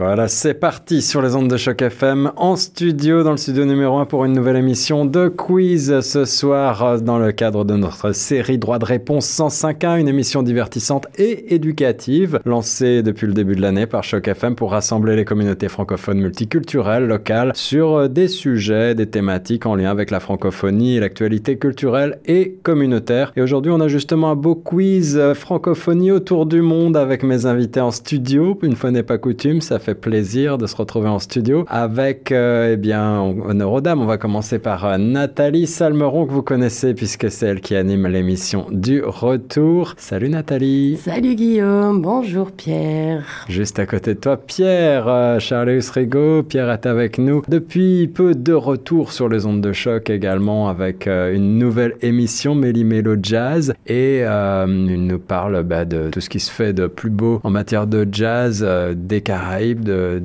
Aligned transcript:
Voilà, 0.00 0.28
c'est 0.28 0.54
parti 0.54 1.02
sur 1.02 1.20
les 1.22 1.34
ondes 1.34 1.50
de 1.50 1.56
choc 1.56 1.82
FM 1.82 2.30
en 2.36 2.54
studio, 2.54 3.24
dans 3.24 3.32
le 3.32 3.36
studio 3.36 3.64
numéro 3.64 3.98
1 3.98 4.04
pour 4.04 4.24
une 4.24 4.32
nouvelle 4.32 4.54
émission 4.54 5.04
de 5.04 5.26
quiz 5.26 6.02
ce 6.02 6.24
soir 6.24 7.02
dans 7.02 7.18
le 7.18 7.32
cadre 7.32 7.64
de 7.64 7.74
notre 7.74 8.12
série 8.12 8.58
Droit 8.58 8.78
de 8.78 8.84
réponse 8.84 9.26
105.1, 9.26 9.98
une 9.98 10.06
émission 10.06 10.44
divertissante 10.44 11.08
et 11.16 11.52
éducative 11.52 12.38
lancée 12.44 13.02
depuis 13.02 13.26
le 13.26 13.32
début 13.32 13.56
de 13.56 13.60
l'année 13.60 13.88
par 13.88 14.04
Choc 14.04 14.28
FM 14.28 14.54
pour 14.54 14.70
rassembler 14.70 15.16
les 15.16 15.24
communautés 15.24 15.66
francophones 15.66 16.20
multiculturelles 16.20 17.08
locales 17.08 17.50
sur 17.56 18.08
des 18.08 18.28
sujets, 18.28 18.94
des 18.94 19.06
thématiques 19.06 19.66
en 19.66 19.74
lien 19.74 19.90
avec 19.90 20.12
la 20.12 20.20
francophonie 20.20 20.94
et 20.94 21.00
l'actualité 21.00 21.58
culturelle 21.58 22.20
et 22.24 22.56
communautaire. 22.62 23.32
Et 23.34 23.42
aujourd'hui, 23.42 23.72
on 23.72 23.80
a 23.80 23.88
justement 23.88 24.30
un 24.30 24.36
beau 24.36 24.54
quiz 24.54 25.20
francophonie 25.34 26.12
autour 26.12 26.46
du 26.46 26.62
monde 26.62 26.96
avec 26.96 27.24
mes 27.24 27.46
invités 27.46 27.80
en 27.80 27.90
studio. 27.90 28.56
Une 28.62 28.76
fois 28.76 28.92
n'est 28.92 29.02
pas 29.02 29.18
coutume, 29.18 29.60
ça 29.60 29.80
fait 29.80 29.87
plaisir 29.94 30.58
de 30.58 30.66
se 30.66 30.76
retrouver 30.76 31.08
en 31.08 31.18
studio 31.18 31.64
avec, 31.68 32.32
euh, 32.32 32.72
eh 32.72 32.76
bien, 32.76 33.20
honneur 33.20 33.72
aux 33.72 33.80
dames. 33.80 34.00
On 34.00 34.06
va 34.06 34.18
commencer 34.18 34.58
par 34.58 34.84
euh, 34.84 34.98
Nathalie 34.98 35.66
Salmeron, 35.66 36.26
que 36.26 36.32
vous 36.32 36.42
connaissez 36.42 36.94
puisque 36.94 37.30
c'est 37.30 37.46
elle 37.46 37.60
qui 37.60 37.74
anime 37.74 38.06
l'émission 38.06 38.66
du 38.70 39.02
retour. 39.02 39.94
Salut 39.96 40.28
Nathalie. 40.28 40.96
Salut 40.96 41.34
Guillaume, 41.34 42.02
bonjour 42.02 42.52
Pierre. 42.52 43.46
Juste 43.48 43.78
à 43.78 43.86
côté 43.86 44.14
de 44.14 44.20
toi, 44.20 44.36
Pierre, 44.36 45.08
euh, 45.08 45.38
Charles 45.38 45.80
Rigaud. 45.92 46.42
Pierre 46.42 46.70
est 46.70 46.86
avec 46.86 47.18
nous 47.18 47.42
depuis 47.48 48.08
peu 48.08 48.34
de 48.34 48.52
retour 48.52 49.12
sur 49.12 49.28
les 49.28 49.46
ondes 49.46 49.60
de 49.60 49.72
choc 49.72 50.10
également 50.10 50.68
avec 50.68 51.06
une 51.06 51.58
nouvelle 51.58 51.94
émission 52.02 52.54
Méli 52.54 52.84
Mélo 52.84 53.16
Jazz 53.22 53.74
et 53.86 54.20
il 54.20 55.06
nous 55.06 55.18
parle 55.18 55.62
bah, 55.62 55.84
de 55.84 56.10
tout 56.10 56.20
ce 56.20 56.28
qui 56.28 56.40
se 56.40 56.50
fait 56.50 56.72
de 56.72 56.86
plus 56.86 57.10
beau 57.10 57.40
en 57.42 57.50
matière 57.50 57.86
de 57.86 58.06
jazz 58.10 58.66
des 58.94 59.20
Caraïbes 59.20 59.77
de, 59.78 60.20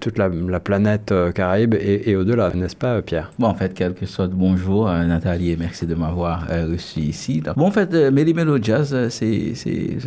toute 0.00 0.18
la, 0.18 0.30
planète 0.60 1.12
euh, 1.12 1.32
Caraïbe 1.32 1.74
et, 1.74 2.16
au-delà, 2.16 2.50
n'est-ce 2.54 2.76
pas, 2.76 3.02
Pierre? 3.02 3.32
Bon, 3.38 3.48
en 3.48 3.54
fait, 3.54 3.74
quelque 3.74 4.06
sorte, 4.06 4.30
bonjour 4.30 4.88
euh, 4.88 5.04
Nathalie 5.04 5.50
et 5.50 5.56
merci 5.56 5.86
de 5.86 5.94
m'avoir 5.94 6.46
euh, 6.50 6.66
reçu 6.70 7.00
ici. 7.00 7.42
Bon, 7.56 7.66
en 7.66 7.70
fait, 7.70 7.92
Melly 7.94 8.34
Melo 8.34 8.58
Jazz, 8.60 9.08
c'est 9.10 9.52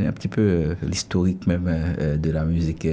un 0.06 0.12
petit 0.12 0.28
peu 0.28 0.76
l'historique 0.84 1.48
même 1.48 1.70
de 2.22 2.32
la 2.32 2.44
musique 2.44 2.88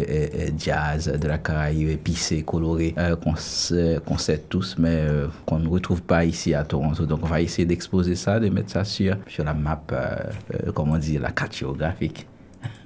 jazz 0.59 1.13
de 1.21 1.29
la 1.29 1.39
Caraïbe, 1.39 1.89
épicée, 1.89 2.43
colorée, 2.43 2.95
qu'on 3.23 3.37
sait 3.37 4.45
tous, 4.49 4.77
mais 4.79 5.07
qu'on 5.47 5.59
ne 5.59 5.69
retrouve 5.69 6.03
pas 6.03 6.25
ici 6.25 6.55
à 6.55 6.65
Toronto. 6.65 7.07
Donc, 7.07 7.21
on 7.23 7.27
va 7.27 7.41
essayer 7.41 7.67
d'exposer 7.67 8.15
ça, 8.15 8.39
de 8.41 8.49
mettre 8.49 8.71
ça 8.71 8.85
sur, 8.85 9.17
sur 9.29 9.45
la 9.45 9.55
map, 9.55 9.83
comment 10.75 10.99
dire, 10.99 11.21
la 11.21 11.31
carte 11.31 11.57
géographique. 11.57 12.27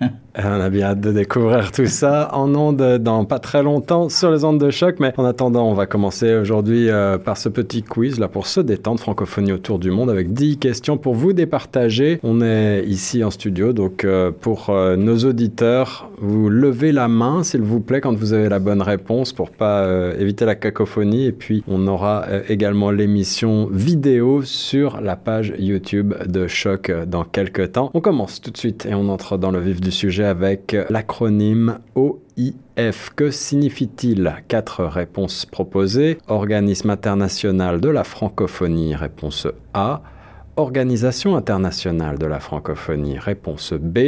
On 0.41 0.61
a 0.61 0.71
bien 0.71 0.87
hâte 0.87 1.01
de 1.01 1.11
découvrir 1.11 1.73
tout 1.73 1.87
ça 1.87 2.31
en 2.33 2.55
ondes 2.55 2.99
dans 2.99 3.25
pas 3.25 3.41
très 3.41 3.65
longtemps 3.65 4.09
sur 4.09 4.31
les 4.31 4.45
ondes 4.45 4.61
de 4.61 4.71
choc. 4.71 4.97
Mais 5.01 5.13
en 5.17 5.25
attendant, 5.25 5.69
on 5.69 5.75
va 5.75 5.87
commencer 5.87 6.37
aujourd'hui 6.37 6.89
euh, 6.89 7.19
par 7.19 7.37
ce 7.37 7.49
petit 7.49 7.83
quiz 7.83 8.21
là 8.21 8.29
pour 8.29 8.47
se 8.47 8.61
détendre 8.61 9.01
francophonie 9.01 9.51
autour 9.51 9.81
du 9.81 9.91
monde 9.91 10.11
avec 10.11 10.33
10 10.33 10.59
questions 10.59 10.97
pour 10.97 11.15
vous 11.15 11.33
départager. 11.33 12.21
On 12.23 12.41
est 12.41 12.85
ici 12.87 13.25
en 13.25 13.33
studio, 13.33 13.73
donc 13.73 14.05
euh, 14.05 14.31
pour 14.31 14.71
euh, 14.71 14.95
nos 14.95 15.17
auditeurs, 15.25 16.09
vous 16.19 16.49
levez 16.49 16.93
la 16.93 17.09
main 17.09 17.43
s'il 17.43 17.63
vous 17.63 17.81
plaît 17.81 18.01
quand 18.01 18.15
vous 18.15 18.33
avez 18.33 18.49
la 18.49 18.61
bonne 18.61 18.83
réponse 18.83 19.33
pour 19.33 19.51
pas 19.51 19.89
éviter 20.19 20.45
la 20.45 20.55
cacophonie. 20.55 21.27
Et 21.27 21.33
puis 21.33 21.65
on 21.67 21.89
aura 21.89 22.27
également 22.49 22.93
l'émission 22.93 23.69
vidéo 23.73 24.43
sur 24.43 25.01
la 25.01 25.17
page 25.17 25.53
YouTube 25.59 26.15
de 26.27 26.47
Choc 26.47 26.93
dans 27.09 27.25
quelques 27.25 27.73
temps. 27.73 27.91
On 27.95 28.01
commence 28.01 28.41
tout 28.41 28.53
de 28.53 28.57
suite 28.57 28.87
et 28.87 28.95
on 28.95 29.09
entre 29.09 29.37
dans 29.37 29.51
le 29.51 29.59
du 29.75 29.91
sujet 29.91 30.25
avec 30.25 30.77
l'acronyme 30.91 31.79
OIF. 31.95 33.11
Que 33.15 33.31
signifie-t-il? 33.31 34.35
Quatre 34.49 34.85
réponses 34.85 35.47
proposées. 35.47 36.19
Organisme 36.29 36.91
international 36.91 37.81
de 37.81 37.89
la 37.89 38.05
francophonie, 38.05 38.95
réponse 38.95 39.47
A. 39.75 40.03
Organisation 40.57 41.37
internationale 41.37 42.19
de 42.19 42.27
la 42.27 42.41
francophonie, 42.41 43.19
réponse 43.19 43.73
B. 43.73 43.99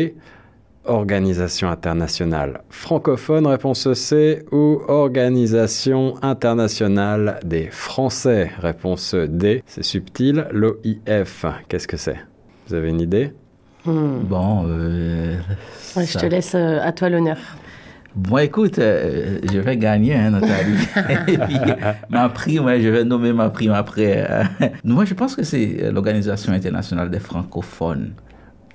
Organisation 0.85 1.69
internationale 1.69 2.63
francophone, 2.71 3.47
réponse 3.47 3.93
C, 3.93 4.45
ou 4.51 4.81
Organisation 4.89 6.15
internationale 6.23 7.39
des 7.45 7.69
Français, 7.71 8.51
réponse 8.59 9.15
D. 9.15 9.63
C'est 9.67 9.85
subtil. 9.85 10.47
L'OIF, 10.51 11.45
qu'est-ce 11.69 11.87
que 11.87 11.99
c'est? 11.99 12.17
Vous 12.67 12.75
avez 12.75 12.89
une 12.89 13.01
idée? 13.01 13.33
Hmm. 13.85 14.21
Bon, 14.25 14.65
euh, 14.67 15.39
je 15.97 16.19
te 16.19 16.27
laisse 16.27 16.55
euh, 16.55 16.81
à 16.83 16.93
toi 16.93 17.09
l'honneur. 17.09 17.39
Bon, 18.15 18.39
écoute, 18.39 18.79
euh, 18.79 19.39
je 19.51 19.59
vais 19.59 19.77
gagner, 19.77 20.15
hein, 20.15 20.31
Nathalie. 20.31 20.79
Et 21.29 21.39
puis, 21.39 21.57
ma 22.11 22.29
prime, 22.29 22.69
je 22.81 22.89
vais 22.89 23.05
nommer 23.05 23.33
ma 23.33 23.51
prime 23.51 23.73
après. 23.73 24.27
moi, 24.85 25.05
je 25.05 25.15
pense 25.15 25.37
que 25.37 25.45
c'est 25.45 25.91
l'Organisation 25.93 26.53
internationale 26.53 27.11
des 27.11 27.21
francophones. 27.21 28.13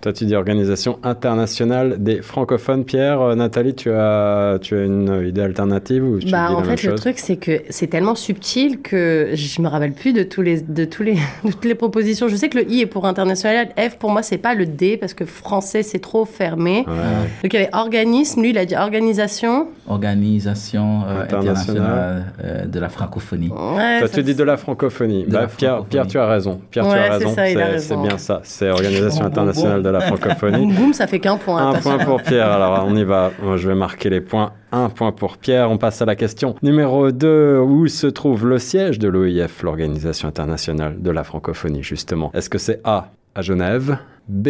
Toi, 0.05 0.13
tu 0.13 0.25
dis 0.25 0.35
Organisation 0.35 0.99
internationale 1.01 1.95
des 1.97 2.21
francophones. 2.21 2.85
Pierre, 2.85 3.21
euh, 3.21 3.33
Nathalie, 3.33 3.73
tu 3.73 3.89
as, 3.89 4.59
tu 4.61 4.77
as 4.77 4.83
une 4.83 5.25
idée 5.27 5.41
alternative 5.41 6.03
ou 6.03 6.19
tu 6.19 6.29
bah, 6.29 6.49
dis 6.49 6.53
En 6.53 6.63
fait, 6.63 6.83
le 6.83 6.93
truc, 6.93 7.17
c'est 7.17 7.37
que 7.37 7.63
c'est 7.71 7.87
tellement 7.87 8.13
subtil 8.13 8.83
que 8.83 9.31
je 9.33 9.61
me 9.63 9.67
rappelle 9.67 9.93
plus 9.93 10.13
de, 10.13 10.21
tous 10.21 10.43
les, 10.43 10.61
de, 10.61 10.85
tous 10.85 11.01
les, 11.01 11.17
toutes 11.41 11.65
les 11.65 11.73
propositions. 11.73 12.27
Je 12.27 12.35
sais 12.35 12.49
que 12.49 12.59
le 12.59 12.69
I 12.69 12.81
est 12.81 12.85
pour 12.85 13.07
international. 13.07 13.69
F, 13.79 13.97
pour 13.97 14.11
moi, 14.11 14.21
c'est 14.21 14.37
pas 14.37 14.53
le 14.53 14.67
D 14.67 14.95
parce 14.97 15.15
que 15.15 15.25
français, 15.25 15.81
c'est 15.81 15.97
trop 15.97 16.25
fermé. 16.25 16.85
Donc, 16.85 17.51
il 17.51 17.53
y 17.53 17.57
avait 17.57 17.73
organisme. 17.73 18.43
Lui, 18.43 18.51
il 18.51 18.59
a 18.59 18.65
dit 18.65 18.75
organisation. 18.75 19.69
Organisation 19.87 21.01
euh, 21.07 21.23
internationale, 21.23 22.25
euh, 22.43 22.65
de 22.65 22.79
la 22.79 22.89
francophonie. 22.89 23.49
Toi, 23.49 24.07
tu 24.13 24.21
dis 24.21 24.35
de 24.35 24.43
la 24.43 24.57
francophonie. 24.57 25.25
Bah, 25.27 25.47
Pierre, 25.47 25.83
Pierre, 25.85 26.05
tu 26.05 26.19
as 26.19 26.27
raison. 26.27 26.61
Pierre, 26.69 26.85
tu 26.87 26.95
as 26.95 27.11
raison. 27.11 27.33
C'est 27.79 27.97
bien 27.97 28.19
ça. 28.19 28.41
C'est 28.43 28.69
Organisation 28.69 29.25
internationale 29.25 29.81
de 29.81 29.94
la 29.94 29.94
la 29.95 30.01
francophonie. 30.01 30.73
Boum, 30.73 30.93
ça 30.93 31.07
fait 31.07 31.19
qu'un 31.19 31.37
point. 31.37 31.71
Un 31.71 31.79
point 31.79 31.97
pour 31.97 32.21
Pierre. 32.21 32.51
Alors, 32.51 32.85
on 32.87 32.95
y 32.95 33.03
va. 33.03 33.31
Je 33.55 33.67
vais 33.67 33.75
marquer 33.75 34.09
les 34.09 34.21
points. 34.21 34.53
Un 34.71 34.89
point 34.89 35.11
pour 35.11 35.37
Pierre. 35.37 35.71
On 35.71 35.77
passe 35.77 36.01
à 36.01 36.05
la 36.05 36.15
question 36.15 36.55
numéro 36.61 37.11
2. 37.11 37.59
Où 37.59 37.87
se 37.87 38.07
trouve 38.07 38.47
le 38.47 38.59
siège 38.59 38.99
de 38.99 39.07
l'OIF, 39.07 39.63
l'Organisation 39.63 40.27
internationale 40.27 41.01
de 41.01 41.11
la 41.11 41.23
francophonie, 41.23 41.83
justement? 41.83 42.31
Est-ce 42.33 42.49
que 42.49 42.57
c'est 42.57 42.81
A, 42.83 43.11
à 43.33 43.41
Genève, 43.41 43.97
B, 44.27 44.49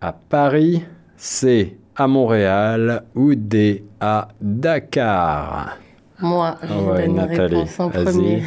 à 0.00 0.12
Paris, 0.12 0.84
C, 1.16 1.76
à 1.96 2.06
Montréal 2.06 3.04
ou 3.14 3.34
D, 3.34 3.84
à 4.00 4.28
Dakar? 4.40 5.78
Moi, 6.20 6.56
je 6.62 6.68
ah 6.72 6.98
donne 7.00 7.14
Nathalie, 7.16 7.54
réponse 7.56 7.80
en 7.80 7.90
premier. 7.90 8.42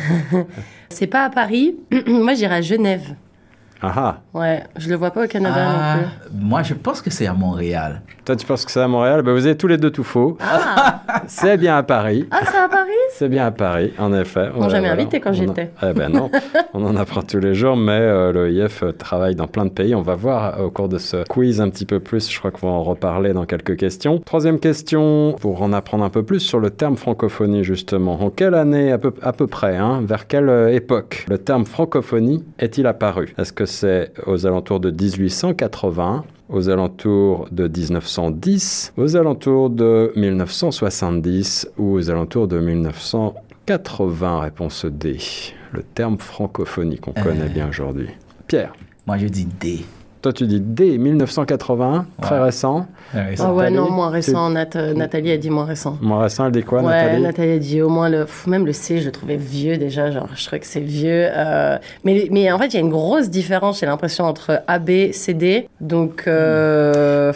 c'est 0.90 1.08
pas 1.08 1.26
à 1.26 1.30
Paris. 1.30 1.76
Moi, 2.08 2.34
j'irai 2.34 2.56
à 2.56 2.62
Genève. 2.62 3.16
Ah, 3.82 3.94
ah 3.96 4.18
Ouais, 4.34 4.64
je 4.78 4.90
le 4.90 4.96
vois 4.96 5.12
pas 5.12 5.26
au 5.26 5.28
Canada 5.28 5.66
non 5.66 5.80
ah, 5.80 5.98
plus. 5.98 6.38
Moi, 6.40 6.64
je 6.64 6.74
pense 6.74 7.02
que 7.02 7.10
c'est 7.10 7.28
à 7.28 7.34
Montréal. 7.34 8.02
Toi, 8.24 8.36
tu 8.36 8.46
penses 8.46 8.66
que 8.66 8.72
c'est 8.72 8.82
à 8.82 8.88
Montréal? 8.88 9.22
Ben, 9.22 9.34
Vous 9.34 9.46
avez 9.46 9.58
tous 9.58 9.68
les 9.68 9.78
deux 9.78 9.92
tout 9.92 10.04
faux. 10.04 10.38
Ah. 10.42 11.02
c'est 11.28 11.58
bien 11.58 11.78
à 11.78 11.84
Paris. 11.84 12.28
Ah, 12.32 12.40
c'est 12.46 12.58
à 12.58 12.68
Paris? 12.68 12.92
C'est 13.12 13.30
bien 13.30 13.46
à 13.46 13.52
Paris, 13.52 13.94
en 13.98 14.14
effet. 14.14 14.50
On 14.56 14.62
m'a 14.62 14.70
jamais 14.70 14.90
invité 14.90 15.20
quand 15.20 15.32
j'étais. 15.32 15.72
Eh 15.82 15.94
ben 15.94 16.10
non, 16.10 16.30
on 16.74 16.86
en 16.86 16.96
apprend 16.96 17.22
tous 17.22 17.40
les 17.40 17.56
jours, 17.56 17.78
mais 17.78 17.94
euh, 17.94 18.34
l'OIF 18.34 18.84
euh, 18.84 18.92
travaille 18.92 19.36
dans 19.36 19.48
plein 19.48 19.66
de 19.66 19.70
pays. 19.70 19.96
On 19.96 20.02
va 20.02 20.16
voir 20.16 20.60
euh, 20.60 20.66
au 20.66 20.70
cours 20.70 20.90
de 20.90 20.98
ce 20.98 21.24
quiz 21.24 21.62
un 21.62 21.70
petit 21.70 21.86
peu 21.86 22.00
plus. 22.00 22.30
Je 22.30 22.38
crois 22.40 22.52
qu'on 22.52 22.68
va 22.68 22.74
en 22.74 22.84
reparler 22.84 23.34
dans 23.34 23.46
quelques 23.46 23.78
questions. 23.78 24.20
Troisième 24.20 24.60
question, 24.60 25.34
pour 25.40 25.62
en 25.62 25.72
apprendre 25.72 26.04
un 26.04 26.10
peu 26.10 26.24
plus 26.24 26.40
sur 26.40 26.60
le 26.60 26.72
terme 26.72 26.98
francophonie, 26.98 27.64
justement. 27.64 28.22
En 28.22 28.30
quelle 28.30 28.54
année, 28.54 28.92
à 28.92 28.98
peu, 28.98 29.14
à 29.22 29.32
peu 29.34 29.48
près, 29.48 29.78
hein, 29.78 30.02
vers 30.04 30.28
quelle 30.28 30.74
époque 30.74 31.26
le 31.30 31.38
terme 31.38 31.66
francophonie 31.66 32.44
est-il 32.60 32.86
apparu? 32.88 33.34
Est-ce 33.38 33.54
que 33.54 33.65
c'est 33.66 34.12
aux 34.26 34.46
alentours 34.46 34.80
de 34.80 34.92
1880 34.92 36.26
aux 36.50 36.70
alentours 36.70 37.48
de 37.52 37.68
1910, 37.68 38.94
aux 38.98 39.16
alentours 39.16 39.70
de 39.70 40.12
1970 40.16 41.70
ou 41.78 41.94
aux 41.94 42.10
alentours 42.10 42.48
de 42.48 42.60
1980 42.60 44.40
Réponse 44.42 44.86
D. 44.86 45.18
Le 45.72 45.84
terme 45.84 46.18
francophonie 46.20 47.00
qu'on 47.00 47.14
connaît 47.14 47.46
euh. 47.46 47.50
bien 47.50 47.68
aujourd'hui. 47.68 48.10
Pierre 48.48 48.74
Moi, 49.08 49.18
je 49.18 49.28
dis 49.28 49.46
D. 49.46 49.86
toi 50.26 50.34
tu 50.34 50.48
dis 50.48 50.60
dès 50.60 50.98
1981, 50.98 52.08
très 52.20 52.40
récent. 52.40 52.88
Ah 53.14 53.54
ouais, 53.54 53.70
non, 53.70 53.92
moins 53.92 54.10
récent. 54.10 54.50
Nathalie 54.50 55.32
a 55.32 55.38
dit 55.38 55.52
moins 55.52 55.66
récent. 55.66 56.00
Moins 56.02 56.24
récent, 56.24 56.48
elle 56.48 56.52
dit 56.52 56.64
quoi, 56.64 56.82
ouais, 56.82 56.92
Nathalie 56.92 57.22
Nathalie 57.22 57.52
a 57.52 57.60
dit 57.60 57.82
au 57.84 57.90
moins 57.90 58.10
le. 58.10 58.26
Même 58.48 58.66
le 58.66 58.74
C, 58.74 59.02
je 59.02 59.06
le 59.06 59.12
trouvais 59.12 59.38
vieux 59.38 59.78
déjà. 59.78 60.10
Genre, 60.10 60.28
je 60.36 60.44
trouvais 60.44 60.60
que 60.60 60.66
c'est 60.66 60.80
vieux. 60.80 61.28
Euh, 61.30 61.78
mais, 62.04 62.28
mais 62.32 62.52
en 62.52 62.58
fait, 62.58 62.68
il 62.68 62.74
y 62.74 62.78
a 62.78 62.80
une 62.80 62.90
grosse 62.90 63.30
différence, 63.30 63.82
j'ai 63.82 63.86
l'impression, 63.86 64.26
entre 64.26 64.64
A, 64.68 64.80
B, 64.80 65.12
C, 65.12 65.36
D. 65.36 65.70
Donc. 65.80 66.24
Euh... 66.28 67.32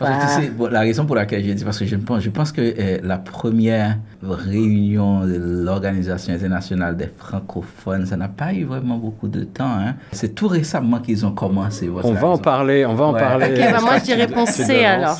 la 0.00 0.80
raison 0.80 1.04
pour 1.04 1.16
laquelle 1.16 1.42
j'ai 1.42 1.54
dit, 1.54 1.64
parce 1.64 1.80
que 1.80 1.86
je 1.86 1.96
pense, 1.96 2.22
je 2.22 2.30
pense 2.30 2.52
que 2.52 2.60
euh, 2.60 2.98
la 3.02 3.18
première 3.18 3.98
réunion 4.22 5.26
de 5.26 5.36
l'Organisation 5.36 6.34
internationale 6.34 6.96
des 6.96 7.08
francophones, 7.16 8.06
ça 8.06 8.16
n'a 8.16 8.28
pas 8.28 8.52
eu 8.52 8.64
vraiment 8.64 8.96
beaucoup 8.96 9.28
de 9.28 9.44
temps. 9.44 9.64
Hein. 9.64 9.94
C'est 10.12 10.34
tout 10.34 10.48
récemment 10.48 11.00
qu'ils 11.00 11.26
ont 11.26 11.32
commencé. 11.32 11.90
On 12.02 12.12
va 12.12 12.28
en 12.28 12.38
parler, 12.38 12.86
on 12.86 12.94
va 12.94 13.06
en 13.06 13.12
parler. 13.12 13.54
Bah, 13.58 13.80
moi 13.80 13.98
je 13.98 14.04
dirais 14.04 14.24
réponse 14.24 14.50
C 14.50 14.84
alors. 14.84 15.18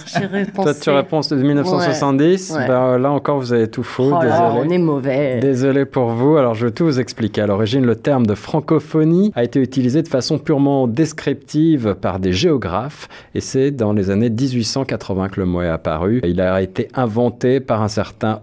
Toi 0.54 0.75
tu 0.75 0.90
réponds 0.90 1.20
de 1.20 1.37
1970. 1.37 2.54
Bah, 2.69 2.99
là 2.99 3.10
encore 3.10 3.38
vous 3.38 3.52
avez 3.52 3.69
tout 3.69 3.82
faux. 3.82 4.12
Oh 4.14 4.20
désolé. 4.20 4.69
on 4.69 4.70
est 4.70 4.78
mauvais. 4.78 5.38
Désolé 5.40 5.84
pour 5.84 6.10
vous. 6.10 6.37
Alors 6.37 6.55
je 6.55 6.66
vais 6.66 6.72
tout 6.72 6.84
vous 6.84 7.00
expliquer. 7.00 7.43
À 7.43 7.46
l'origine, 7.46 7.84
le 7.84 7.96
terme 7.96 8.26
de 8.26 8.34
francophonie 8.34 9.32
a 9.34 9.44
été 9.44 9.60
utilisé 9.60 10.02
de 10.02 10.08
façon 10.08 10.38
purement 10.38 10.87
descriptive 10.87 11.96
par 12.00 12.19
des 12.19 12.32
géographes 12.32 13.08
et 13.34 13.40
c'est 13.40 13.70
dans 13.70 13.93
les 13.93 14.10
années 14.10 14.31
1880 14.31 15.28
que 15.28 15.40
le 15.40 15.46
mot 15.46 15.62
est 15.62 15.69
apparu. 15.69 16.20
Il 16.25 16.40
a 16.40 16.60
été 16.62 16.88
inventé 16.94 17.60
par 17.60 17.82
un 17.82 17.88
certain 17.88 18.40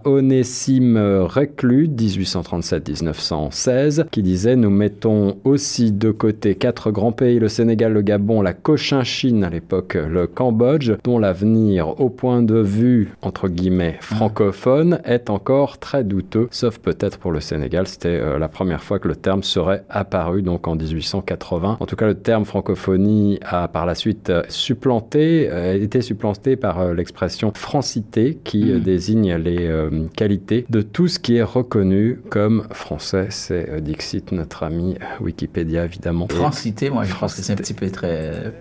Onésime 0.50 0.98
Reclus, 1.28 1.86
1837-1916, 1.86 4.06
qui 4.10 4.20
disait 4.20 4.56
Nous 4.56 4.68
mettons 4.68 5.36
aussi 5.44 5.92
de 5.92 6.10
côté 6.10 6.56
quatre 6.56 6.90
grands 6.90 7.12
pays, 7.12 7.38
le 7.38 7.46
Sénégal, 7.46 7.92
le 7.92 8.02
Gabon, 8.02 8.42
la 8.42 8.52
Cochinchine 8.52 9.44
à 9.44 9.48
l'époque, 9.48 9.94
le 9.94 10.26
Cambodge, 10.26 10.90
dont 11.04 11.20
l'avenir, 11.20 12.00
au 12.00 12.10
point 12.10 12.42
de 12.42 12.58
vue, 12.58 13.12
entre 13.22 13.46
guillemets, 13.46 13.98
francophone, 14.00 14.98
est 15.04 15.30
encore 15.30 15.78
très 15.78 16.02
douteux, 16.02 16.48
sauf 16.50 16.78
peut-être 16.78 17.18
pour 17.18 17.30
le 17.30 17.38
Sénégal. 17.38 17.86
C'était 17.86 18.08
euh, 18.08 18.40
la 18.40 18.48
première 18.48 18.82
fois 18.82 18.98
que 18.98 19.06
le 19.06 19.14
terme 19.14 19.44
serait 19.44 19.84
apparu, 19.88 20.42
donc 20.42 20.66
en 20.66 20.74
1880. 20.74 21.76
En 21.78 21.86
tout 21.86 21.94
cas, 21.94 22.08
le 22.08 22.16
terme 22.16 22.44
francophonie 22.44 23.38
a 23.42 23.68
par 23.68 23.86
la 23.86 23.94
suite 23.94 24.30
euh, 24.30 24.42
supplanté, 24.48 25.48
euh, 25.48 25.80
été 25.80 26.02
supplanté 26.02 26.56
par 26.56 26.92
l'expression 26.92 27.52
francité, 27.54 28.36
qui 28.42 28.64
hmm. 28.64 28.80
désigne 28.80 29.36
les 29.36 29.70
qualités 30.16 30.39
de 30.48 30.82
tout 30.82 31.08
ce 31.08 31.18
qui 31.18 31.36
est 31.36 31.42
reconnu 31.42 32.20
comme 32.28 32.66
français. 32.72 33.28
C'est 33.30 33.80
Dixit, 33.82 34.32
notre 34.32 34.62
ami 34.62 34.96
Wikipédia, 35.20 35.84
évidemment. 35.84 36.28
Francité, 36.28 36.90
moi 36.90 37.04
je 37.04 37.14
pense 37.14 37.34
que 37.34 37.42
c'est 37.42 37.52
un 37.52 37.56
petit 37.56 37.74
peu 37.74 37.90
très... 37.90 38.52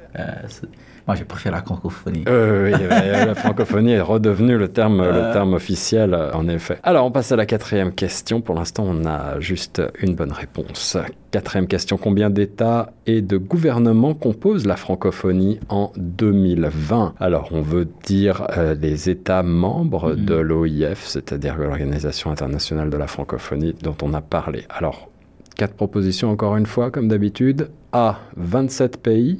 Moi, 1.08 1.16
je 1.16 1.24
préfère 1.24 1.52
la 1.52 1.62
francophonie. 1.62 2.24
oui, 2.28 2.72
la 2.72 3.36
francophonie 3.36 3.94
est 3.94 4.02
redevenue 4.02 4.58
le 4.58 4.68
terme, 4.68 5.02
le 5.02 5.34
terme 5.34 5.54
officiel, 5.54 6.16
en 6.34 6.48
effet. 6.48 6.80
Alors, 6.84 7.06
on 7.06 7.12
passe 7.12 7.32
à 7.32 7.36
la 7.36 7.46
quatrième 7.46 7.94
question. 7.94 8.42
Pour 8.42 8.56
l'instant, 8.56 8.86
on 8.88 9.06
a 9.06 9.40
juste 9.40 9.82
une 10.02 10.16
bonne 10.16 10.32
réponse. 10.32 10.98
Quatrième 11.32 11.68
question. 11.68 11.98
Combien 11.98 12.30
d'États 12.30 12.92
et 13.06 13.22
de 13.22 13.38
gouvernements 13.38 14.16
composent 14.16 14.66
la 14.66 14.76
francophonie 14.76 15.60
en 15.70 15.92
2020 15.98 17.14
Alors, 17.20 17.50
on 17.52 17.62
veut 17.62 17.88
dire 18.04 18.48
euh, 18.58 18.74
les 18.74 19.10
États 19.10 19.44
membres 19.44 20.14
mm-hmm. 20.14 20.26
de 20.26 20.36
l'OIF, 20.36 21.06
c'est-à-dire 21.06 21.58
l'Organisation 21.58 22.32
internationale 22.32 22.90
de 22.90 22.98
la 22.98 23.08
francophonie 23.08 23.76
dont 23.84 23.96
on 24.02 24.14
a 24.14 24.22
parlé. 24.22 24.66
Alors, 24.70 25.10
quatre 25.56 25.76
propositions 25.76 26.32
encore 26.32 26.58
une 26.58 26.66
fois, 26.66 26.90
comme 26.90 27.08
d'habitude. 27.08 27.70
A, 27.92 28.20
27 28.38 29.02
pays. 29.02 29.40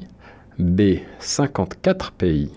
B 0.58 0.98
54 1.18 2.12
pays, 2.12 2.50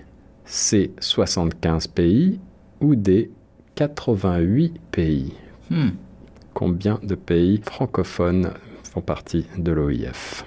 C 0.45 0.92
75 1.00 1.88
pays 1.88 2.40
ou 2.81 2.95
D 2.95 3.31
88 3.75 4.74
pays. 4.92 5.34
Hmm. 5.69 5.90
Combien 6.54 7.00
de 7.01 7.16
pays 7.16 7.62
francophones 7.63 8.51
font 8.84 9.01
partie 9.01 9.48
de 9.57 9.72
l'OIF 9.72 10.45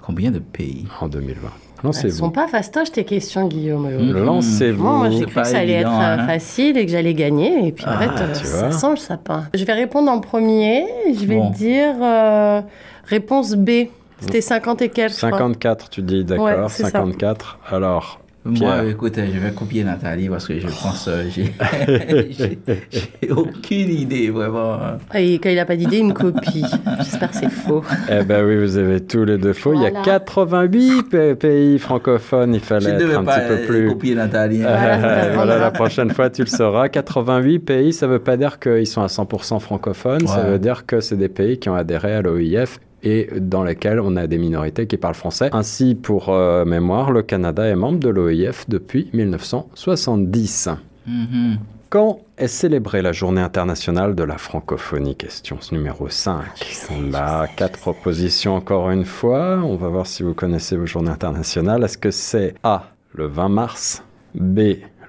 Combien 0.00 0.30
de 0.30 0.38
pays? 0.38 0.86
En 1.00 1.08
2020. 1.08 1.48
Lancez-vous. 1.84 2.06
Elles 2.06 2.12
sont 2.12 2.30
pas 2.30 2.48
fastoches 2.48 2.92
tes 2.92 3.04
questions, 3.04 3.46
Guillaume. 3.46 3.88
Hmm. 3.88 4.12
Lancez-vous. 4.12 4.82
Moi, 4.82 5.10
j'ai 5.10 5.26
cru 5.26 5.42
que 5.42 5.46
ça 5.46 5.58
allait 5.58 5.72
être 5.74 5.90
hein. 5.90 6.26
facile 6.26 6.76
et 6.76 6.86
que 6.86 6.92
j'allais 6.92 7.14
gagner. 7.14 7.68
Et 7.68 7.72
puis, 7.72 7.84
en 7.84 7.98
fait, 7.98 8.10
ah, 8.16 8.34
ça 8.34 8.70
sent 8.70 8.90
le 8.90 8.96
sapin. 8.96 9.44
Je 9.54 9.64
vais 9.64 9.72
répondre 9.72 10.10
en 10.10 10.20
premier. 10.20 10.86
Je 11.12 11.24
vais 11.26 11.40
dire 11.50 11.94
euh, 12.00 12.62
réponse 13.04 13.54
B. 13.54 13.88
C'était 14.20 14.40
50 14.40 14.82
et 14.82 14.88
quelques. 14.88 15.14
54, 15.14 15.90
tu 15.90 16.02
dis, 16.02 16.24
d'accord. 16.24 16.70
54. 16.70 17.58
Alors, 17.70 18.20
moi, 18.44 18.84
écoute, 18.86 19.14
je 19.16 19.38
vais 19.38 19.50
copier 19.50 19.84
Nathalie 19.84 20.28
parce 20.28 20.46
que 20.46 20.58
je 20.58 20.66
pense 20.66 21.04
que 21.04 21.10
euh, 21.10 22.22
j'ai 23.20 23.30
aucune 23.30 23.90
idée, 23.90 24.30
vraiment. 24.30 24.78
Et 25.14 25.38
quand 25.38 25.50
il 25.50 25.56
n'a 25.56 25.66
pas 25.66 25.76
d'idée, 25.76 25.98
il 25.98 26.06
me 26.06 26.12
copie. 26.12 26.64
J'espère 26.98 27.30
que 27.30 27.36
c'est 27.36 27.50
faux. 27.50 27.82
Eh 28.10 28.24
ben 28.24 28.44
oui, 28.44 28.56
vous 28.56 28.76
avez 28.78 29.00
tous 29.00 29.24
les 29.24 29.36
deux 29.38 29.52
faux. 29.52 29.74
Il 29.74 29.82
y 29.82 29.86
a 29.86 29.90
88 29.90 31.36
pays 31.38 31.78
francophones. 31.78 32.54
Il 32.54 32.60
fallait 32.60 32.90
être 32.90 33.18
un 33.18 33.24
petit 33.24 33.48
peu 33.48 33.66
plus. 33.66 33.88
copier 33.88 34.14
Nathalie. 34.14 34.62
voilà, 34.62 35.58
la 35.58 35.70
prochaine 35.70 36.10
fois, 36.10 36.30
tu 36.30 36.42
le 36.42 36.48
sauras. 36.48 36.88
88 36.88 37.58
pays, 37.58 37.92
ça 37.92 38.06
ne 38.06 38.12
veut 38.12 38.18
pas 38.18 38.36
dire 38.36 38.58
qu'ils 38.58 38.86
sont 38.86 39.02
à 39.02 39.06
100% 39.06 39.60
francophones. 39.60 40.26
Ça 40.26 40.44
veut 40.44 40.58
dire 40.58 40.86
que 40.86 41.00
c'est 41.00 41.16
des 41.16 41.28
pays 41.28 41.58
qui 41.58 41.68
ont 41.68 41.74
adhéré 41.74 42.14
à 42.14 42.22
l'OIF 42.22 42.78
et 43.02 43.28
dans 43.38 43.62
lesquels 43.62 44.00
on 44.00 44.16
a 44.16 44.26
des 44.26 44.38
minorités 44.38 44.86
qui 44.86 44.96
parlent 44.96 45.14
français. 45.14 45.50
Ainsi, 45.52 45.94
pour 45.94 46.30
euh, 46.30 46.64
mémoire, 46.64 47.10
le 47.10 47.22
Canada 47.22 47.66
est 47.66 47.76
membre 47.76 47.98
de 47.98 48.08
l'OIF 48.08 48.68
depuis 48.68 49.10
1970. 49.12 50.70
Mm-hmm. 51.08 51.56
Quand 51.90 52.20
est 52.36 52.48
célébrée 52.48 53.00
la 53.00 53.12
journée 53.12 53.40
internationale 53.40 54.14
de 54.14 54.22
la 54.22 54.36
francophonie? 54.36 55.16
Question 55.16 55.58
numéro 55.72 56.08
5. 56.10 56.44
on 56.90 57.14
a 57.14 57.46
quatre 57.46 57.78
propositions 57.78 58.56
encore 58.56 58.90
une 58.90 59.06
fois. 59.06 59.60
On 59.64 59.76
va 59.76 59.88
voir 59.88 60.06
si 60.06 60.22
vous 60.22 60.34
connaissez 60.34 60.76
vos 60.76 60.84
journées 60.84 61.10
internationales. 61.10 61.82
Est-ce 61.84 61.96
que 61.96 62.10
c'est 62.10 62.54
A, 62.62 62.90
le 63.14 63.26
20 63.26 63.48
mars, 63.48 64.04
B, 64.34 64.60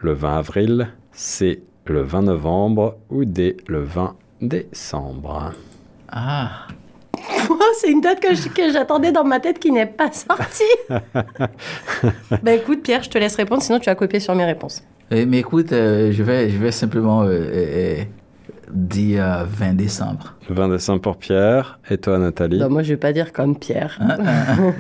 le 0.02 0.14
20 0.14 0.38
avril, 0.38 0.88
C, 1.12 1.64
le 1.86 2.02
20 2.02 2.22
novembre 2.22 2.96
ou 3.10 3.26
D, 3.26 3.58
le 3.68 3.84
20 3.84 4.16
décembre? 4.42 5.52
Ah 6.08 6.68
c'est 7.80 7.90
une 7.90 8.02
date 8.02 8.20
que, 8.20 8.72
j'attendais 8.72 9.12
dans 9.12 9.24
ma 9.24 9.40
tête 9.40 9.60
qui 9.60 9.72
n'est 9.72 9.86
pas 9.86 10.12
sortie. 10.12 10.64
ben 12.44 12.60
écoute, 12.60 12.84
Pierre, 12.84 13.04
je 13.04 13.10
te 13.10 13.18
laisse 13.18 13.36
répondre, 13.36 13.62
sinon 13.62 13.80
tu 13.80 13.86
vas 13.86 13.96
copier 13.96 14.20
sur 14.20 14.36
mes 14.36 14.46
réponses. 14.46 14.84
Eh, 15.12 15.26
mais 15.26 15.40
écoute, 15.40 15.72
euh, 15.72 16.12
je, 16.12 16.22
vais, 16.22 16.50
je 16.50 16.58
vais 16.58 16.72
simplement 16.72 17.24
euh, 17.24 17.28
euh, 17.32 17.96
dire 18.72 19.46
20 19.48 19.74
décembre. 19.74 20.36
20 20.50 20.70
décembre 20.70 21.02
pour 21.02 21.18
Pierre. 21.18 21.80
Et 21.90 21.98
toi, 21.98 22.20
Nathalie? 22.20 22.60
Bah, 22.60 22.70
Moi, 22.70 22.84
je 22.84 22.90
vais 22.90 22.98
pas 22.98 23.12
dire 23.12 23.34
comme 23.34 23.58
Pierre. 23.58 23.98
Ah. 24.00 24.18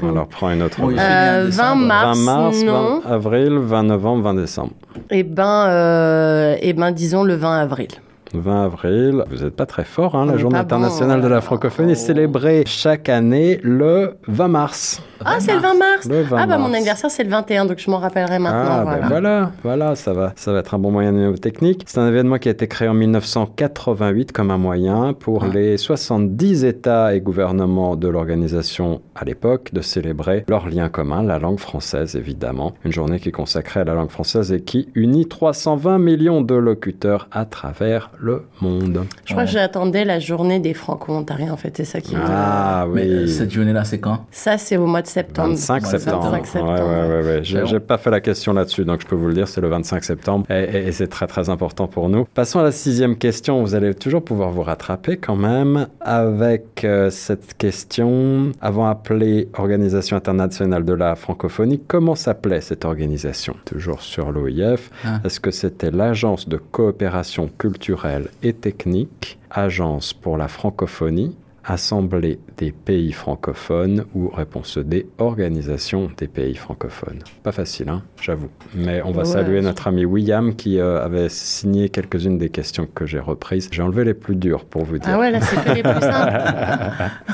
Alors, 0.07 0.27
prends 0.27 0.51
une 0.51 0.61
autre. 0.61 0.79
20 0.81 1.75
mars, 1.75 2.19
20 2.19 2.25
mars, 2.25 2.63
non. 2.63 2.99
20 2.99 3.11
avril, 3.11 3.57
20 3.57 3.83
novembre, 3.83 4.23
20 4.23 4.33
décembre. 4.35 4.73
Eh 5.09 5.23
ben, 5.23 6.55
eh 6.61 6.73
ben, 6.73 6.91
disons 6.91 7.23
le 7.23 7.33
20 7.33 7.61
avril. 7.61 7.89
20 8.33 8.65
avril. 8.65 9.23
Vous 9.29 9.43
n'êtes 9.43 9.55
pas 9.55 9.65
très 9.65 9.85
fort, 9.85 10.15
hein, 10.15 10.25
la 10.25 10.37
Journée 10.37 10.57
internationale 10.57 11.21
de 11.21 11.27
la 11.27 11.41
francophonie 11.41 11.93
est 11.93 11.95
célébrée 11.95 12.63
chaque 12.65 13.09
année 13.09 13.59
le 13.63 14.17
20 14.27 14.47
mars. 14.47 15.01
Ah, 15.25 15.37
c'est 15.39 15.53
le 15.53 15.59
20 15.59 15.73
mars. 15.73 16.09
ah, 16.37 16.45
bah 16.45 16.57
mon 16.57 16.73
anniversaire, 16.73 17.11
c'est 17.11 17.23
le 17.23 17.29
21, 17.29 17.65
donc 17.65 17.79
je 17.79 17.89
m'en 17.91 17.97
rappellerai 17.97 18.39
maintenant. 18.39 18.85
Ah, 18.87 18.97
ben 18.99 19.07
voilà. 19.07 19.51
voilà, 19.63 19.95
ça 19.95 20.13
va, 20.13 20.33
ça 20.35 20.53
va 20.53 20.59
être 20.59 20.73
un 20.73 20.79
bon 20.79 20.91
moyen 20.91 21.11
de 21.11 21.35
technique. 21.35 21.83
C'est 21.87 21.99
un 21.99 22.07
événement 22.07 22.37
qui 22.37 22.47
a 22.47 22.51
été 22.51 22.67
créé 22.67 22.87
en 22.87 22.93
1988 22.93 24.31
comme 24.31 24.51
un 24.51 24.57
moyen 24.57 25.13
pour 25.13 25.45
les 25.45 25.77
70 25.77 26.63
États 26.63 27.13
et 27.13 27.21
gouvernements 27.21 27.95
de 27.95 28.07
l'organisation 28.07 29.01
à 29.15 29.25
l'époque 29.25 29.71
de 29.73 29.81
célébrer 29.81 30.45
leur 30.47 30.69
lien 30.69 30.89
commun, 30.89 31.23
la 31.23 31.39
langue 31.39 31.59
française 31.59 32.15
évidemment. 32.15 32.73
Une 32.85 32.91
journée 32.91 33.19
qui 33.19 33.29
est 33.29 33.33
consacrée 33.33 33.81
à 33.81 33.83
la 33.83 33.93
langue 33.93 34.09
française 34.11 34.53
et 34.53 34.61
qui 34.61 34.89
unit 34.95 35.27
320 35.27 35.99
millions 35.99 36.41
de 36.41 36.55
locuteurs 36.55 37.27
à 37.31 37.45
travers 37.45 38.11
le 38.19 38.43
monde. 38.61 39.05
Je 39.25 39.33
crois 39.33 39.45
que 39.45 39.51
j'attendais 39.51 40.05
la 40.05 40.19
journée 40.19 40.59
des 40.59 40.73
franco-ontariens 40.73 41.53
en 41.53 41.57
fait, 41.57 41.75
c'est 41.77 41.85
ça 41.85 42.01
qui 42.01 42.15
Ah 42.15 42.85
oui. 42.87 43.01
Mais 43.01 43.27
cette 43.27 43.51
journée-là, 43.51 43.85
c'est 43.85 43.99
quand? 43.99 44.25
Ça, 44.31 44.57
c'est 44.57 44.77
au 44.77 44.85
mois 44.85 45.01
de 45.01 45.07
septembre. 45.07 45.49
25 45.49 45.85
septembre. 45.85 46.23
25 46.31 46.45
septembre. 46.45 46.73
Ouais, 46.73 47.23
ouais, 47.23 47.39
ouais, 47.39 47.41
J'ai 47.43 47.79
pas 47.79 47.97
fait 47.97 48.11
la 48.11 48.21
question 48.21 48.53
là-dessus, 48.53 48.85
donc 48.85 49.01
je 49.01 49.07
peux 49.07 49.15
vous 49.15 49.27
le 49.27 49.33
dire, 49.33 49.47
c'est 49.47 49.61
le 49.61 49.69
25 49.69 50.03
septembre 50.03 50.45
et, 50.51 50.91
c'est 50.91 51.07
très 51.07 51.27
très 51.27 51.49
important 51.49 51.87
pour 51.87 52.09
nous. 52.09 52.25
Passons 52.25 52.59
à 52.59 52.63
la 52.63 52.71
sixième 52.71 53.15
question. 53.17 53.61
Vous 53.61 53.75
allez 53.75 53.93
toujours 53.93 54.23
pouvoir 54.23 54.49
vous 54.51 54.63
rattraper 54.63 55.17
quand 55.17 55.35
même 55.35 55.87
avec 56.01 56.83
euh, 56.83 57.09
cette 57.09 57.57
question. 57.57 58.51
Avant 58.61 58.87
appelée 58.87 59.49
Organisation 59.57 60.17
internationale 60.17 60.83
de 60.83 60.93
la 60.93 61.15
francophonie, 61.15 61.81
comment 61.87 62.15
s'appelait 62.15 62.61
cette 62.61 62.85
organisation? 62.85 63.55
Toujours 63.65 64.01
sur 64.01 64.31
l'OIF. 64.31 64.89
Ah. 65.05 65.19
Est-ce 65.23 65.39
que 65.39 65.51
c'était 65.51 65.91
l'Agence 65.91 66.49
de 66.49 66.57
coopération 66.57 67.49
culturelle 67.57 68.08
et 68.43 68.53
technique, 68.53 69.37
Agence 69.51 70.13
pour 70.13 70.37
la 70.37 70.47
francophonie, 70.47 71.35
Assemblée 71.65 72.39
des 72.57 72.71
pays 72.71 73.11
francophones 73.11 74.05
ou 74.15 74.29
réponse 74.29 74.77
D, 74.79 75.07
Organisation 75.19 76.09
des 76.17 76.27
pays 76.27 76.55
francophones. 76.55 77.19
Pas 77.43 77.51
facile, 77.51 77.89
hein, 77.89 78.01
j'avoue. 78.19 78.49
Mais 78.73 79.01
on 79.03 79.11
va 79.11 79.19
Ouais, 79.19 79.25
saluer 79.25 79.61
notre 79.61 79.87
ami 79.87 80.03
William 80.05 80.55
qui 80.55 80.79
euh, 80.79 81.03
avait 81.03 81.29
signé 81.29 81.89
quelques-unes 81.89 82.39
des 82.39 82.49
questions 82.49 82.87
que 82.87 83.05
j'ai 83.05 83.19
reprises. 83.19 83.69
J'ai 83.71 83.83
enlevé 83.83 84.03
les 84.03 84.15
plus 84.15 84.35
dures 84.35 84.65
pour 84.65 84.83
vous 84.83 84.97
dire. 84.97 85.11
Ah 85.13 85.19
ouais, 85.19 85.29
là, 85.29 85.41
c'est 85.41 85.63
que 85.63 85.71
les 85.73 85.83
plus 85.83 86.01
simples. 86.01 86.41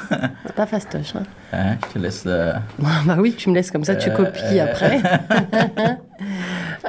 c'est 0.47 0.55
pas 0.55 0.65
fastoche. 0.65 1.15
Hein. 1.15 1.23
Hein, 1.53 1.75
je 1.87 1.93
te 1.93 1.99
laisse. 1.99 2.23
euh, 2.27 2.51
bah 2.79 3.15
oui, 3.19 3.35
tu 3.37 3.49
me 3.49 3.55
laisses 3.55 3.71
comme 3.71 3.85
ça, 3.85 3.95
tu 3.95 4.09
Euh, 4.09 4.15
copies 4.15 4.59
euh. 4.59 4.65
après. 4.65 4.99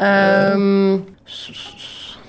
euh... 0.01 0.99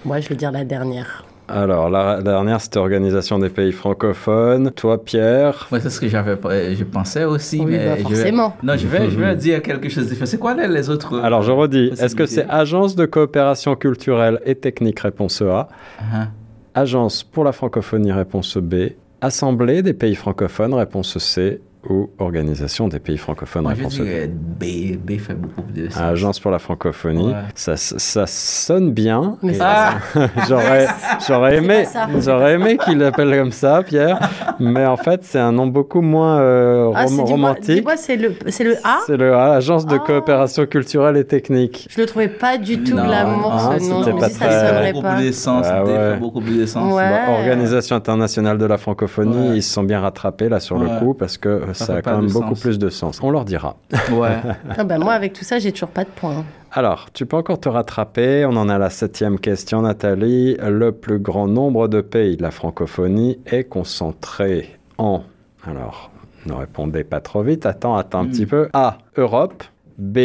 Moi, 0.05 0.19
je 0.19 0.29
vais 0.29 0.35
dire 0.35 0.51
la 0.51 0.63
dernière. 0.63 1.25
Alors, 1.49 1.89
la, 1.89 2.17
la 2.17 2.21
dernière, 2.21 2.59
c'était 2.59 2.77
Organisation 2.79 3.39
des 3.39 3.49
pays 3.49 3.71
francophones. 3.71 4.71
Toi, 4.71 5.03
Pierre? 5.03 5.67
Ouais, 5.71 5.79
c'est 5.79 5.89
ce 5.89 5.99
que 6.01 6.07
j'avais, 6.09 6.35
pas- 6.35 6.73
je 6.73 6.83
pensais 6.83 7.23
aussi, 7.23 7.59
Oui, 7.59 7.65
mais 7.71 7.77
bah, 7.85 7.91
je 7.97 8.03
vais- 8.03 8.15
forcément. 8.15 8.57
non, 8.63 8.73
je 8.75 8.85
vais, 8.87 9.09
je 9.09 9.17
vais 9.17 9.35
dire 9.47 9.61
quelque 9.61 9.87
chose 9.89 10.03
de 10.05 10.09
différent. 10.09 10.25
C'est 10.25 10.37
quoi 10.39 10.53
les, 10.55 10.67
les 10.67 10.89
autres 10.89 11.19
Alors, 11.19 11.43
je 11.43 11.51
redis. 11.51 11.91
Est-ce 11.99 12.15
que 12.15 12.25
c'est 12.25 12.45
Agence 12.49 12.95
de 12.95 13.05
coopération 13.05 13.75
culturelle 13.75 14.41
et 14.45 14.55
technique, 14.55 14.99
réponse 14.99 15.41
A 15.41 15.69
Hein. 16.13 16.27
Agence 16.75 17.23
pour 17.23 17.43
la 17.43 17.51
francophonie, 17.53 18.11
réponse 18.11 18.57
B. 18.57 18.89
Assemblée 19.21 19.81
des 19.81 19.93
pays 19.93 20.15
francophones, 20.15 20.73
réponse 20.73 21.17
C. 21.17 21.59
Ou 21.89 22.09
Organisation 22.19 22.87
des 22.89 22.99
pays 22.99 23.17
francophones, 23.17 23.63
Moi, 23.63 23.73
je 23.75 23.83
D. 23.83 23.87
dirais 23.89 24.27
B. 24.27 24.97
B 24.97 25.17
fait 25.19 25.35
beaucoup 25.35 25.61
de 25.73 25.89
sens. 25.89 26.01
Agence 26.01 26.39
pour 26.39 26.51
la 26.51 26.59
francophonie, 26.59 27.27
Ouais. 27.29 27.33
ça, 27.55 27.77
ça 27.77 28.25
sonne 28.27 28.91
bien. 28.91 29.37
Mais 29.41 29.57
pas 29.57 29.91
Ah, 30.15 30.27
J'aurais, 30.49 30.87
j'aurais 31.27 31.57
aimé, 31.57 31.83
pas 31.83 31.89
ça. 31.89 32.07
j'aurais 32.19 32.53
aimé 32.55 32.77
qu'il 32.77 32.97
l'appelle 32.97 33.37
comme 33.37 33.51
ça, 33.51 33.83
Pierre. 33.83 34.19
Mais 34.59 34.85
en 34.85 34.97
fait, 34.97 35.21
c'est 35.23 35.39
un 35.39 35.51
nom 35.51 35.67
beaucoup 35.67 36.01
moins 36.01 36.39
euh, 36.39 36.91
Ah, 36.95 37.03
rom- 37.03 37.07
c'est, 37.09 37.23
dis-moi, 37.23 37.49
romantique. 37.49 37.75
dis-moi, 37.75 37.95
c'est 37.97 38.17
le, 38.17 38.33
c'est 38.47 38.63
le 38.63 38.75
A 38.83 38.97
C'est 39.05 39.17
le 39.17 39.33
A, 39.33 39.53
Agence 39.53 39.85
de 39.85 39.95
Ah. 39.95 40.03
coopération 40.05 40.65
culturelle 40.65 41.15
et 41.17 41.25
technique. 41.25 41.87
Je 41.89 42.01
le 42.01 42.05
trouvais 42.07 42.27
pas 42.27 42.57
du 42.57 42.83
tout 42.83 42.95
Non, 42.95 43.05
glamour, 43.05 43.51
non, 43.53 43.79
ce 43.79 43.89
nom. 44.11 44.19
Pas 44.19 44.27
dis, 44.27 44.33
ça 44.33 44.45
très- 44.47 44.67
sonnerait 44.67 44.91
beaucoup 44.93 45.03
pas. 45.05 45.15
plus 45.15 45.27
de 45.27 45.31
sens. 45.31 45.65
Ah 45.69 45.83
D 45.85 45.91
ouais. 45.91 45.97
fait 46.13 46.19
beaucoup 46.19 46.41
plus 46.41 46.57
de 46.59 46.65
sens. 46.65 46.93
Ouais. 46.93 47.09
Bon, 47.27 47.33
Organisation 47.33 47.95
internationale 47.95 48.57
de 48.57 48.65
la 48.65 48.77
francophonie, 48.77 49.49
Ouais. 49.51 49.57
ils 49.57 49.63
se 49.63 49.73
sont 49.73 49.83
bien 49.83 50.01
rattrapés 50.01 50.49
là 50.49 50.59
sur 50.59 50.77
le 50.77 50.87
coup 50.99 51.13
parce 51.13 51.37
que 51.37 51.61
ça, 51.77 51.95
a 51.95 52.01
quand 52.01 52.21
même 52.21 52.31
beaucoup 52.31 52.49
sens. 52.49 52.59
plus 52.61 52.79
de 52.79 52.89
sens. 52.89 53.19
On 53.21 53.29
leur 53.31 53.45
dira. 53.45 53.77
Ouais. 54.11 54.37
Ah 54.77 54.83
bah, 54.83 54.97
moi, 54.97 55.13
avec 55.13 55.33
tout 55.33 55.43
ça, 55.43 55.59
j'ai 55.59 55.71
toujours 55.71 55.89
pas 55.89 56.03
de 56.03 56.09
points. 56.09 56.43
Alors, 56.71 57.07
tu 57.13 57.25
peux 57.25 57.37
encore 57.37 57.59
te 57.59 57.69
rattraper. 57.69 58.45
On 58.45 58.55
en 58.57 58.69
a 58.69 58.77
la 58.77 58.89
septième 58.89 59.39
question, 59.39 59.81
Nathalie. 59.81 60.57
Le 60.61 60.91
plus 60.91 61.19
grand 61.19 61.47
nombre 61.47 61.87
de 61.87 62.01
pays 62.01 62.37
de 62.37 62.43
la 62.43 62.51
francophonie 62.51 63.39
est 63.45 63.63
concentré 63.63 64.77
en. 64.97 65.23
Alors, 65.65 66.11
ne 66.45 66.53
répondez 66.53 67.03
pas 67.03 67.19
trop 67.19 67.41
vite. 67.41 67.65
Attends, 67.65 67.95
attends 67.95 68.19
un 68.19 68.25
petit 68.27 68.45
peu. 68.45 68.69
A. 68.73 68.97
Europe. 69.15 69.63
B. 69.97 70.19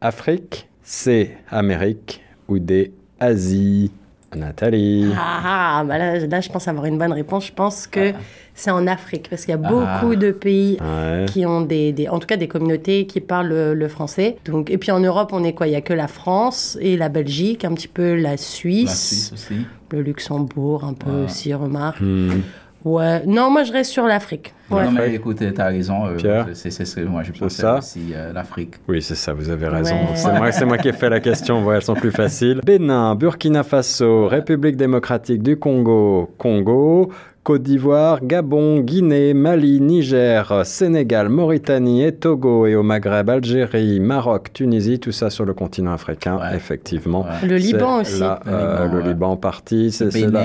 Afrique. 0.00 0.68
C. 0.82 1.36
Amérique. 1.50 2.22
Ou 2.48 2.58
D. 2.58 2.92
Asie. 3.20 3.92
Nathalie. 4.36 5.10
Ah, 5.16 5.78
ah, 5.80 5.84
bah 5.84 5.98
là, 5.98 6.18
là, 6.26 6.40
je 6.40 6.48
pense 6.50 6.68
avoir 6.68 6.86
une 6.86 6.98
bonne 6.98 7.12
réponse. 7.12 7.46
Je 7.46 7.52
pense 7.52 7.86
que 7.86 8.12
Ah. 8.14 8.18
c'est 8.54 8.70
en 8.70 8.86
Afrique, 8.86 9.28
parce 9.30 9.44
qu'il 9.44 9.54
y 9.54 9.58
a 9.58 9.60
Ah. 9.64 10.00
beaucoup 10.00 10.16
de 10.16 10.30
pays 10.30 10.78
Ouais. 10.80 11.26
qui 11.28 11.44
ont 11.46 11.60
des, 11.60 11.92
des- 11.92 12.08
en 12.08 12.18
tout 12.18 12.26
cas 12.26 12.36
des 12.36 12.48
communautés 12.48 13.06
qui 13.06 13.20
parlent 13.20 13.48
le, 13.48 13.74
le 13.74 13.88
français. 13.88 14.36
Donc, 14.44 14.70
et 14.70 14.78
puis 14.78 14.90
en 14.90 15.00
Europe, 15.00 15.30
on 15.32 15.44
est 15.44 15.52
quoi? 15.54 15.66
Il 15.66 15.72
y 15.72 15.76
a 15.76 15.80
que 15.80 15.94
la 15.94 16.08
France 16.08 16.78
et 16.80 16.96
la 16.96 17.08
Belgique, 17.08 17.64
un 17.64 17.72
petit 17.74 17.88
peu 17.88 18.14
la 18.14 18.36
Suisse, 18.36 18.88
La 18.88 18.94
Suisse 18.94 19.30
aussi. 19.34 19.54
le 19.90 20.02
Luxembourg, 20.02 20.84
un 20.84 20.94
peu 20.94 21.10
Ouais. 21.10 21.24
aussi, 21.24 21.52
remarque. 21.54 22.00
Hmm. 22.00 22.40
Ouais, 22.84 23.22
non, 23.26 23.50
moi 23.50 23.62
je 23.64 23.72
reste 23.72 23.90
sur 23.92 24.04
l'Afrique. 24.04 24.52
Ouais. 24.70 24.84
Non, 24.84 24.90
mais 24.92 25.14
écoute, 25.14 25.38
t'as 25.54 25.68
raison. 25.68 26.06
euh, 26.06 26.16
Pierre 26.16 26.48
c'est 26.52 26.70
c'est 26.70 26.84
ce 26.84 26.96
que 26.96 27.00
moi 27.06 27.22
je 27.22 27.32
pensais 27.32 27.62
ça 27.62 27.78
aussi, 27.78 28.12
euh, 28.14 28.32
l'Afrique. 28.32 28.74
Oui, 28.88 29.00
c'est 29.00 29.14
ça, 29.14 29.32
vous 29.32 29.48
avez 29.48 29.68
raison. 29.68 29.94
Ouais. 29.94 30.52
C'est 30.52 30.66
moi, 30.66 30.76
qui 30.78 30.88
ai 30.88 30.92
fait 30.92 31.08
la 31.08 31.20
question, 31.20 31.64
ouais, 31.64 31.76
elles 31.76 31.82
sont 31.82 31.94
plus 31.94 32.10
faciles. 32.12 32.60
Bénin, 32.64 33.14
Burkina 33.14 33.62
Faso, 33.62 34.26
République 34.28 34.76
démocratique 34.76 35.42
du 35.42 35.56
Congo, 35.56 36.30
Congo, 36.36 37.10
Côte 37.42 37.62
d'Ivoire, 37.62 38.20
Gabon, 38.24 38.80
Guinée, 38.80 39.34
Mali, 39.34 39.78
Niger, 39.80 40.62
Sénégal, 40.64 41.28
Mauritanie 41.28 42.02
et 42.04 42.12
Togo, 42.12 42.66
et 42.66 42.74
au 42.74 42.82
Maghreb, 42.82 43.28
Algérie, 43.28 44.00
Maroc, 44.00 44.50
Tunisie, 44.54 44.98
tout 44.98 45.12
ça 45.12 45.28
sur 45.28 45.44
le 45.44 45.52
continent 45.52 45.92
africain, 45.92 46.38
Ouais. 46.38 46.56
effectivement. 46.56 47.20
Ouais. 47.22 47.46
Le 47.48 47.56
Liban 47.56 48.00
aussi. 48.00 48.20
là, 48.20 48.40
Le 48.46 48.50
euh, 48.52 48.84
Liban, 48.84 48.94
le 48.94 49.02
ouais. 49.02 49.08
Liban 49.08 49.30
en 49.32 49.36
partie, 49.36 49.90
c'est 49.92 50.10
c'est 50.10 50.26
là. 50.30 50.42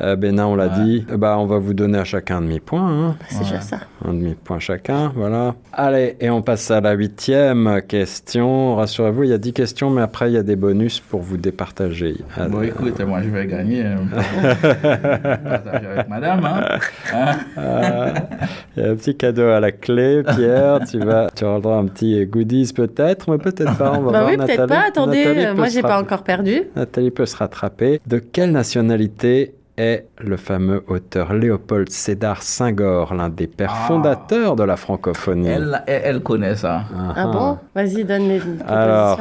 Euh, 0.00 0.16
Bénin, 0.16 0.46
on 0.46 0.56
l'a 0.56 0.66
Ouais. 0.66 0.84
dit. 0.84 1.06
Eh 1.12 1.16
bah, 1.16 1.36
on 1.38 1.46
va 1.46 1.58
vous 1.58 1.74
donner 1.74 1.98
à 1.98 2.04
chacun 2.04 2.38
un 2.38 2.40
demi-point. 2.42 2.82
hein. 3.10 3.16
C'est 3.28 3.40
déjà 3.44 3.60
ça. 3.60 3.78
Un 4.04 4.12
demi-point 4.14 4.58
chacun, 4.58 5.12
voilà. 5.14 5.54
Allez, 5.72 6.16
et 6.20 6.30
on 6.30 6.42
passe 6.42 6.70
à 6.70 6.80
la 6.80 6.92
huitième 6.92 7.80
question. 7.86 8.76
Rassurez-vous, 8.76 9.24
il 9.24 9.30
y 9.30 9.32
a 9.32 9.38
dix 9.38 9.52
questions, 9.52 9.90
mais 9.90 10.02
après, 10.02 10.30
il 10.30 10.34
y 10.34 10.38
a 10.38 10.42
des 10.42 10.56
bonus 10.56 11.00
pour 11.00 11.20
vous 11.20 11.36
départager. 11.36 12.16
Ah, 12.36 12.48
Bon, 12.48 12.62
écoute, 12.62 13.00
moi 13.06 13.20
je 13.22 13.28
vais 13.28 13.46
gagner. 13.46 13.84
euh, 13.84 13.94
partager 15.44 15.86
avec 15.86 16.08
madame. 16.08 16.44
Hein. 16.44 16.64
Hein? 17.12 17.36
ah, 17.56 18.14
il 18.76 18.82
y 18.82 18.86
a 18.86 18.90
un 18.90 18.94
petit 18.96 19.16
cadeau 19.16 19.48
à 19.48 19.60
la 19.60 19.72
clé, 19.72 20.22
Pierre. 20.36 20.80
tu 20.90 20.98
vas, 20.98 21.28
tu 21.34 21.44
auras 21.44 21.56
le 21.56 21.62
droit 21.62 21.76
à 21.76 21.78
un 21.78 21.86
petit 21.86 22.24
goodies 22.26 22.72
peut-être, 22.74 23.30
mais 23.30 23.38
peut-être 23.38 23.76
pas. 23.76 23.92
On 23.96 24.02
va 24.02 24.12
Bah 24.12 24.18
voir 24.20 24.30
oui, 24.30 24.36
peut-être 24.36 24.48
Nathalie. 24.60 24.68
pas. 24.68 24.88
Attendez, 24.88 25.24
Nathalie 25.24 25.44
euh, 25.46 25.54
moi 25.54 25.68
j'ai 25.68 25.82
pas 25.82 26.00
encore 26.00 26.22
perdu. 26.24 26.62
Nathalie 26.76 27.10
peut 27.10 27.26
se 27.26 27.36
rattraper. 27.36 28.00
De 28.06 28.18
quelle 28.18 28.50
nationalité 28.52 29.54
est 29.76 30.06
le 30.20 30.36
fameux 30.36 30.84
auteur 30.88 31.32
Léopold 31.34 31.90
Sédar 31.90 32.42
Senghor, 32.42 33.14
l'un 33.14 33.28
des 33.28 33.46
pères 33.46 33.72
Ah. 33.74 33.88
fondateurs 33.88 34.56
de 34.56 34.62
la 34.62 34.76
francophonie 34.76 35.48
Elle, 35.86 36.20
connaît 36.22 36.54
ça. 36.54 36.82
Ah 37.16 37.26
bon? 37.26 37.58
Vas-y, 37.74 38.04
donne 38.04 38.28
les. 38.28 38.40
Alors, 38.68 39.20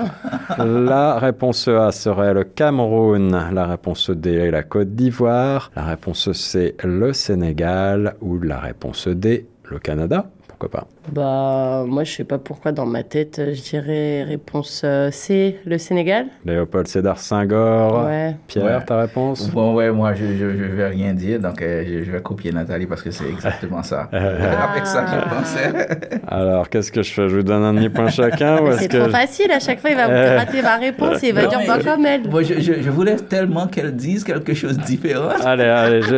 la 0.59 1.17
réponse 1.17 1.67
A 1.67 1.91
serait 1.91 2.33
le 2.33 2.43
Cameroun, 2.43 3.31
la 3.51 3.65
réponse 3.65 4.09
D 4.09 4.31
est 4.33 4.51
la 4.51 4.63
Côte 4.63 4.95
d'Ivoire, 4.95 5.71
la 5.75 5.83
réponse 5.85 6.31
C 6.33 6.75
le 6.83 7.13
Sénégal 7.13 8.15
ou 8.21 8.39
la 8.39 8.59
réponse 8.59 9.07
D 9.07 9.47
le 9.65 9.79
Canada. 9.79 10.25
Pourquoi 10.47 10.69
pas 10.69 10.87
Bah, 11.11 11.83
moi 11.87 12.03
je 12.05 12.11
sais 12.13 12.23
pas 12.23 12.37
pourquoi 12.37 12.71
dans 12.71 12.85
ma 12.85 13.03
tête, 13.03 13.41
je 13.53 13.61
dirais 13.61 14.23
réponse 14.23 14.81
euh, 14.85 15.11
C, 15.11 15.59
le 15.65 15.77
Sénégal. 15.77 16.27
Léopold 16.45 16.87
Sédar 16.87 17.19
Senghor. 17.19 18.05
Ouais. 18.05 18.35
Pierre, 18.47 18.63
Ouais. 18.65 18.85
ta 18.85 18.97
réponse? 18.97 19.49
Bon, 19.49 19.73
ouais, 19.75 19.91
moi 19.91 20.13
je, 20.13 20.25
je, 20.25 20.55
je 20.57 20.63
vais 20.63 20.87
rien 20.87 21.13
dire, 21.13 21.39
donc 21.39 21.61
euh, 21.61 21.83
je, 21.85 22.03
je 22.05 22.11
vais 22.11 22.21
copier 22.21 22.51
Nathalie 22.53 22.85
parce 22.85 23.01
que 23.01 23.11
c'est 23.11 23.27
exactement 23.29 23.83
ça. 23.83 24.03
Avec 24.13 24.85
ça, 24.85 25.05
je 25.05 25.35
pensais. 25.35 25.87
Alors, 26.27 26.69
qu'est-ce 26.69 26.91
que 26.91 27.03
je 27.03 27.11
fais? 27.11 27.27
Je 27.27 27.35
vous 27.35 27.43
donne 27.43 27.63
un 27.63 27.73
demi-point 27.73 28.09
chacun 28.09 28.59
C'est 28.77 28.87
que 28.87 28.97
trop 28.97 29.09
facile, 29.09 29.51
à 29.51 29.59
chaque 29.59 29.79
fois 29.81 29.89
il 29.89 29.97
va 29.97 30.07
Euh. 30.09 30.37
rater 30.37 30.61
ma 30.61 30.77
réponse 30.77 31.21
et 31.23 31.29
il 31.29 31.33
va 31.35 31.43
Non, 31.43 31.49
dire 31.49 31.59
je- 31.79 31.83
comme 31.83 32.05
elle. 32.05 32.29
Moi, 32.29 32.43
je, 32.43 32.55
je, 32.61 32.73
je 32.81 32.89
voulais 32.89 33.17
tellement 33.17 33.67
qu'elle 33.67 33.93
dise 33.95 34.23
quelque 34.23 34.53
chose 34.53 34.77
de 34.77 34.83
différent. 34.83 35.29
Allez, 35.43 35.63
allez, 35.65 36.01
je, 36.01 36.15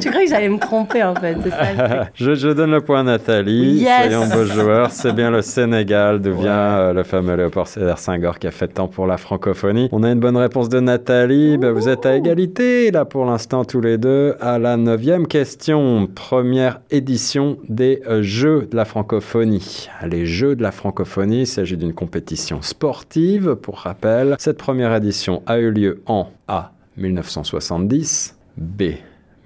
Tu 0.00 0.10
crois 0.10 0.22
que 0.24 0.28
j'allais 0.28 0.48
me 0.48 0.58
tromper 0.58 1.02
en 1.04 1.14
fait, 1.14 1.36
c'est 1.42 1.50
ça 1.50 2.08
je 2.14 2.48
donne 2.52 2.72
le 2.72 2.80
point 2.80 3.00
à 3.00 3.02
Nathalie. 3.04 3.74
Yes. 3.78 4.23
Soyons 4.26 4.44
beaux 4.44 4.50
joueurs. 4.52 4.90
C'est 4.90 5.12
bien 5.12 5.30
le 5.30 5.42
Sénégal, 5.42 6.20
d'où 6.20 6.30
Ouais. 6.30 6.42
vient 6.42 6.78
euh, 6.78 6.92
le 6.92 7.02
fameux 7.02 7.34
Léopold 7.36 7.66
Sédar 7.66 7.98
Senghor 7.98 8.38
qui 8.38 8.46
a 8.46 8.50
fait 8.50 8.68
tant 8.68 8.88
pour 8.88 9.06
la 9.06 9.16
francophonie. 9.16 9.88
On 9.92 10.02
a 10.02 10.10
une 10.10 10.20
bonne 10.20 10.36
réponse 10.36 10.68
de 10.68 10.80
Nathalie. 10.80 11.58
Ben, 11.58 11.70
vous 11.72 11.88
êtes 11.88 12.06
à 12.06 12.16
égalité, 12.16 12.90
là, 12.90 13.04
pour 13.04 13.24
l'instant, 13.24 13.64
tous 13.64 13.80
les 13.80 13.98
deux. 13.98 14.34
À 14.40 14.58
la 14.58 14.76
neuvième 14.76 15.26
question, 15.26 16.08
première 16.14 16.80
édition 16.90 17.58
des 17.68 18.02
euh, 18.08 18.22
Jeux 18.22 18.68
de 18.70 18.76
la 18.76 18.84
francophonie. 18.84 19.88
Les 20.06 20.26
Jeux 20.26 20.56
de 20.56 20.62
la 20.62 20.72
francophonie, 20.72 21.40
il 21.40 21.46
s'agit 21.46 21.76
d'une 21.76 21.92
compétition 21.94 22.62
sportive, 22.62 23.54
pour 23.56 23.78
rappel. 23.78 24.36
Cette 24.38 24.58
première 24.58 24.94
édition 24.94 25.42
a 25.46 25.58
eu 25.58 25.70
lieu 25.70 26.02
en 26.06 26.28
A. 26.48 26.72
1970, 26.96 28.36
B. 28.56 28.82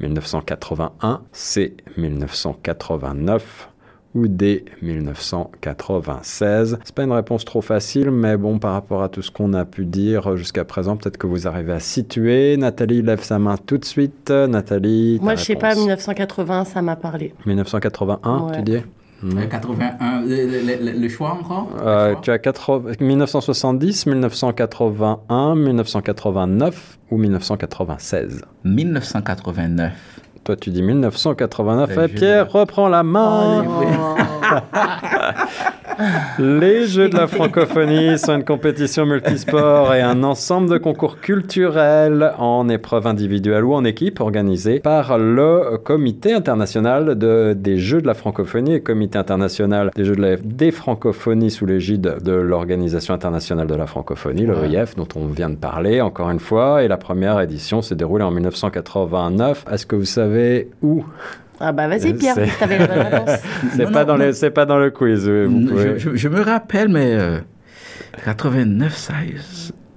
1981, 0.00 1.23
C. 1.32 1.75
1989 1.97 3.67
ou 4.14 4.26
D 4.28 4.64
1996 4.82 6.78
C'est 6.84 6.94
pas 6.94 7.04
une 7.04 7.12
réponse 7.12 7.44
trop 7.44 7.60
facile, 7.60 8.10
mais 8.10 8.36
bon, 8.36 8.58
par 8.58 8.72
rapport 8.72 9.02
à 9.02 9.08
tout 9.08 9.22
ce 9.22 9.30
qu'on 9.30 9.52
a 9.52 9.64
pu 9.64 9.84
dire 9.84 10.36
jusqu'à 10.36 10.64
présent, 10.64 10.96
peut-être 10.96 11.16
que 11.18 11.26
vous 11.26 11.46
arrivez 11.46 11.72
à 11.72 11.80
situer. 11.80 12.56
Nathalie 12.56 13.02
lève 13.02 13.22
sa 13.22 13.38
main 13.38 13.56
tout 13.56 13.78
de 13.78 13.84
suite. 13.84 14.30
Nathalie, 14.30 15.18
Moi 15.22 15.34
je 15.34 15.44
sais 15.44 15.54
pas, 15.56 15.68
réponse. 15.70 15.82
1980 15.84 16.64
ça 16.64 16.82
m'a 16.82 16.96
parlé. 16.96 17.34
1981, 17.46 18.38
Ouais. 18.46 18.52
tu 18.56 18.62
dis? 18.62 18.76
Euh, 19.24 19.46
81, 19.50 20.20
le, 20.22 20.28
le- 20.28 20.92
le- 20.92 20.98
le 21.00 21.08
choix 21.08 21.32
encore? 21.32 21.68
Euh, 21.84 22.12
choix? 22.12 22.20
tu 22.22 22.30
as 22.30 22.38
80 22.38 22.92
1970, 23.00 24.06
1981, 24.06 25.56
1989 25.56 26.98
ou 27.10 27.16
1996 27.18 28.42
1989. 28.64 29.92
Toi, 30.49 30.57
tu 30.57 30.71
dis 30.71 30.81
1989. 30.81 31.90
Euh, 31.99 32.05
Et 32.07 32.09
Pierre 32.09 32.50
reprend 32.50 32.88
la 32.88 33.02
main. 33.02 33.67
Oh, 33.69 34.17
Les 36.38 36.87
Jeux 36.87 37.09
de 37.09 37.17
la 37.17 37.26
francophonie 37.26 38.19
sont 38.19 38.37
une 38.37 38.45
compétition 38.45 39.05
multisport 39.05 39.93
et 39.95 40.00
un 40.00 40.23
ensemble 40.23 40.71
de 40.71 40.78
concours 40.78 41.21
culturels 41.21 42.33
en 42.38 42.69
épreuve 42.69 43.09
individuelle 43.09 43.64
ou 43.64 43.75
en 43.75 43.85
équipe 43.85 44.21
organisés 44.21 44.78
par 44.78 45.19
le 45.19 45.78
Comité 45.83 46.33
international 46.33 47.19
de, 47.19 47.52
des 47.52 47.78
Jeux 47.78 48.00
de 48.00 48.07
la 48.07 48.14
francophonie 48.14 48.75
et 48.75 48.81
Comité 48.81 49.19
international 49.19 49.90
des 49.97 50.05
Jeux 50.05 50.14
de 50.14 50.23
la, 50.23 50.37
des 50.37 50.71
francophonies 50.71 51.50
sous 51.50 51.67
l'égide 51.67 52.19
de 52.23 52.33
l'Organisation 52.33 53.12
internationale 53.12 53.67
de 53.67 53.75
la 53.75 53.87
francophonie, 53.87 54.47
l'OIF, 54.47 54.95
dont 54.95 55.09
on 55.17 55.26
vient 55.26 55.50
de 55.50 55.57
parler 55.57 56.00
encore 56.00 56.31
une 56.31 56.38
fois. 56.38 56.85
Et 56.85 56.88
la 56.88 56.97
première 56.97 57.40
édition 57.40 57.83
s'est 57.83 57.97
déroulée 57.97 58.25
en 58.25 58.31
1989. 58.31 59.64
Est-ce 59.73 59.87
que 59.87 59.97
vous 59.97 60.05
savez 60.05 60.71
où 60.83 61.05
ah 61.60 61.72
bah 61.72 61.88
vas-y 61.88 62.14
Pierre, 62.14 62.36
t'avais 62.58 62.78
la 62.78 62.86
bonne 62.86 62.98
réponse. 62.98 63.30
c'est 63.76 63.90
pas, 63.92 64.04
dans 64.04 64.16
le- 64.16 64.32
c'est 64.32 64.50
pas 64.50 64.64
dans 64.66 64.78
le 64.78 64.90
quiz. 64.90 65.28
vous 65.28 65.66
pouvez- 65.66 65.98
Je, 65.98 66.10
je- 66.10 66.16
je 66.16 66.28
me 66.28 66.40
rappelle, 66.40 66.88
mais 66.88 67.12
euh, 67.14 67.38
89, 68.24 68.96
ça, 68.96 69.14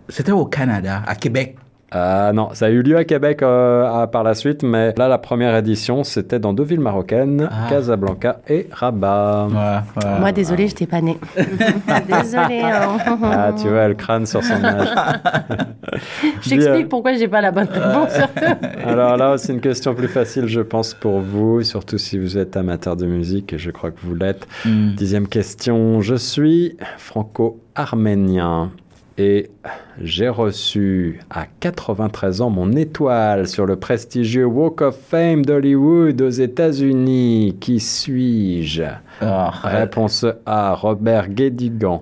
c'était 0.10 0.32
au 0.32 0.46
Canada, 0.46 1.02
à 1.06 1.16
Québec. 1.16 1.58
Ah 1.94 2.32
non, 2.34 2.50
ça 2.54 2.68
a 2.68 2.70
eu 2.70 2.82
lieu 2.84 2.96
à 2.96 3.04
Québec 3.04 3.44
euh, 3.44 3.86
à- 3.86 4.08
par 4.08 4.24
la 4.24 4.34
suite, 4.34 4.64
mais 4.64 4.94
là, 4.98 5.10
la 5.10 5.18
première 5.18 5.54
édition, 5.58 6.06
c'était 6.06 6.40
dans 6.40 6.54
deux 6.54 6.64
villes 6.64 6.80
marocaines, 6.80 7.50
Ah. 7.52 7.68
Casablanca 7.70 8.40
et 8.48 8.68
Rabat. 8.72 9.48
Ouais, 9.52 10.02
ouais. 10.06 10.20
Moi 10.22 10.32
désolée, 10.32 10.68
j'étais 10.70 10.86
pas 10.88 11.02
née. 11.02 11.18
désolée. 11.36 12.62
hein. 12.62 12.98
Ah, 13.24 13.52
tu 13.62 13.68
vois, 13.68 13.90
le 13.90 13.94
crâne 13.96 14.26
sur 14.26 14.42
son 14.42 14.64
âge. 14.64 14.88
J'explique 16.42 16.88
pourquoi 16.88 17.14
j'ai 17.14 17.28
pas 17.28 17.42
la 17.42 17.52
bonne 17.52 17.68
réponse 17.68 18.14
surtout. 18.14 18.66
Alors 18.88 19.18
là, 19.18 19.38
c'est 19.38 19.52
une 19.52 19.60
question 19.62 19.94
plus 19.94 20.08
facile, 20.08 20.48
je 20.48 20.62
pense, 20.62 20.94
pour 20.94 21.20
vous, 21.20 21.62
surtout 21.64 21.98
si 21.98 22.18
vous 22.18 22.38
êtes 22.38 22.56
amateur 22.56 22.96
de 22.96 23.06
musique, 23.06 23.52
et 23.54 23.58
je 23.58 23.70
crois 23.72 23.92
que 23.92 24.00
vous 24.02 24.16
l'êtes. 24.16 24.48
Hmm. 24.66 24.94
Dixième 24.96 25.28
question. 25.28 26.00
Je 26.02 26.16
suis 26.16 26.78
franco-arménien 26.98 28.72
et 29.18 29.50
j'ai 30.00 30.30
reçu 30.30 31.20
à 31.30 31.46
93 31.60 32.42
ans 32.42 32.50
mon 32.50 32.72
étoile 32.72 33.48
sur 33.48 33.66
le 33.66 33.76
prestigieux 33.76 34.46
Walk 34.46 34.82
of 34.82 34.96
Fame 35.10 35.44
d'Hollywood 35.46 36.22
aux 36.22 36.30
États-Unis. 36.30 37.58
Qui 37.60 37.80
suis-je? 37.80 38.84
Ah, 39.22 39.52
Réponse 39.64 40.26
A, 40.46 40.74
Robert 40.74 41.30
Guédigan. 41.30 42.02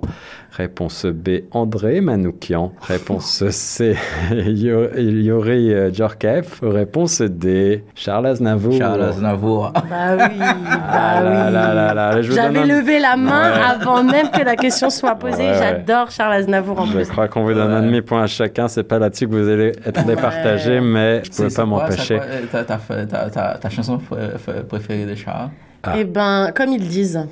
Réponse 0.51 1.05
B, 1.05 1.29
André 1.51 2.01
Manoukian. 2.01 2.73
Réponse 2.81 3.43
C, 3.49 3.95
Yuri 4.31 5.93
Djorkaeff. 5.93 6.59
Réponse 6.61 7.21
D, 7.21 7.83
Charles 7.95 8.25
Aznavour. 8.27 8.73
Charles 8.73 9.01
Aznavour. 9.03 9.71
Bah 9.73 9.81
oui, 10.17 10.37
bah 10.39 10.45
Ah 10.91 11.19
oui. 11.21 11.29
là 11.53 11.73
là 11.73 11.93
là, 11.93 12.21
je 12.21 12.29
vous 12.29 12.35
J'avais 12.35 12.59
un- 12.59 12.65
levé 12.65 12.99
la 12.99 13.15
main 13.15 13.51
Ouais. 13.51 13.61
avant 13.83 14.03
même 14.03 14.29
que 14.31 14.43
la 14.43 14.55
question 14.57 14.89
soit 14.89 15.15
posée. 15.15 15.37
Ouais, 15.43 15.49
ouais. 15.51 15.57
J'adore 15.59 16.11
Charles 16.11 16.33
Aznavour 16.33 16.79
en 16.81 16.85
Je 16.87 16.93
plus. 16.93 17.07
crois 17.09 17.27
qu'on 17.29 17.43
vous 17.43 17.53
donne 17.53 17.71
un 17.71 17.78
demi-point 17.81 18.23
à 18.23 18.27
chacun. 18.27 18.67
C'est 18.67 18.83
pas 18.83 18.99
là-dessus 18.99 19.27
que 19.27 19.33
vous 19.35 19.47
allez 19.49 19.73
être 19.85 20.05
départagé, 20.05 20.79
mais 20.81 21.23
je 21.23 21.29
pouvais 21.31 21.49
pas 21.49 21.65
m'empêcher. 21.65 21.97
c'est 21.97 22.15
quoi, 22.17 22.25
euh, 22.25 22.45
Ta, 22.51 22.63
ta, 22.63 22.77
ta, 23.05 23.29
ta, 23.29 23.57
ta 23.57 23.69
chanson 23.69 23.97
pr- 23.97 24.37
pr- 24.37 24.63
préférée 24.63 25.05
de 25.05 25.15
Charles 25.15 25.49
Ah. 25.83 25.93
Eh 25.97 26.03
ben, 26.03 26.51
comme 26.55 26.69
ils 26.73 26.87
disent. 26.87 27.25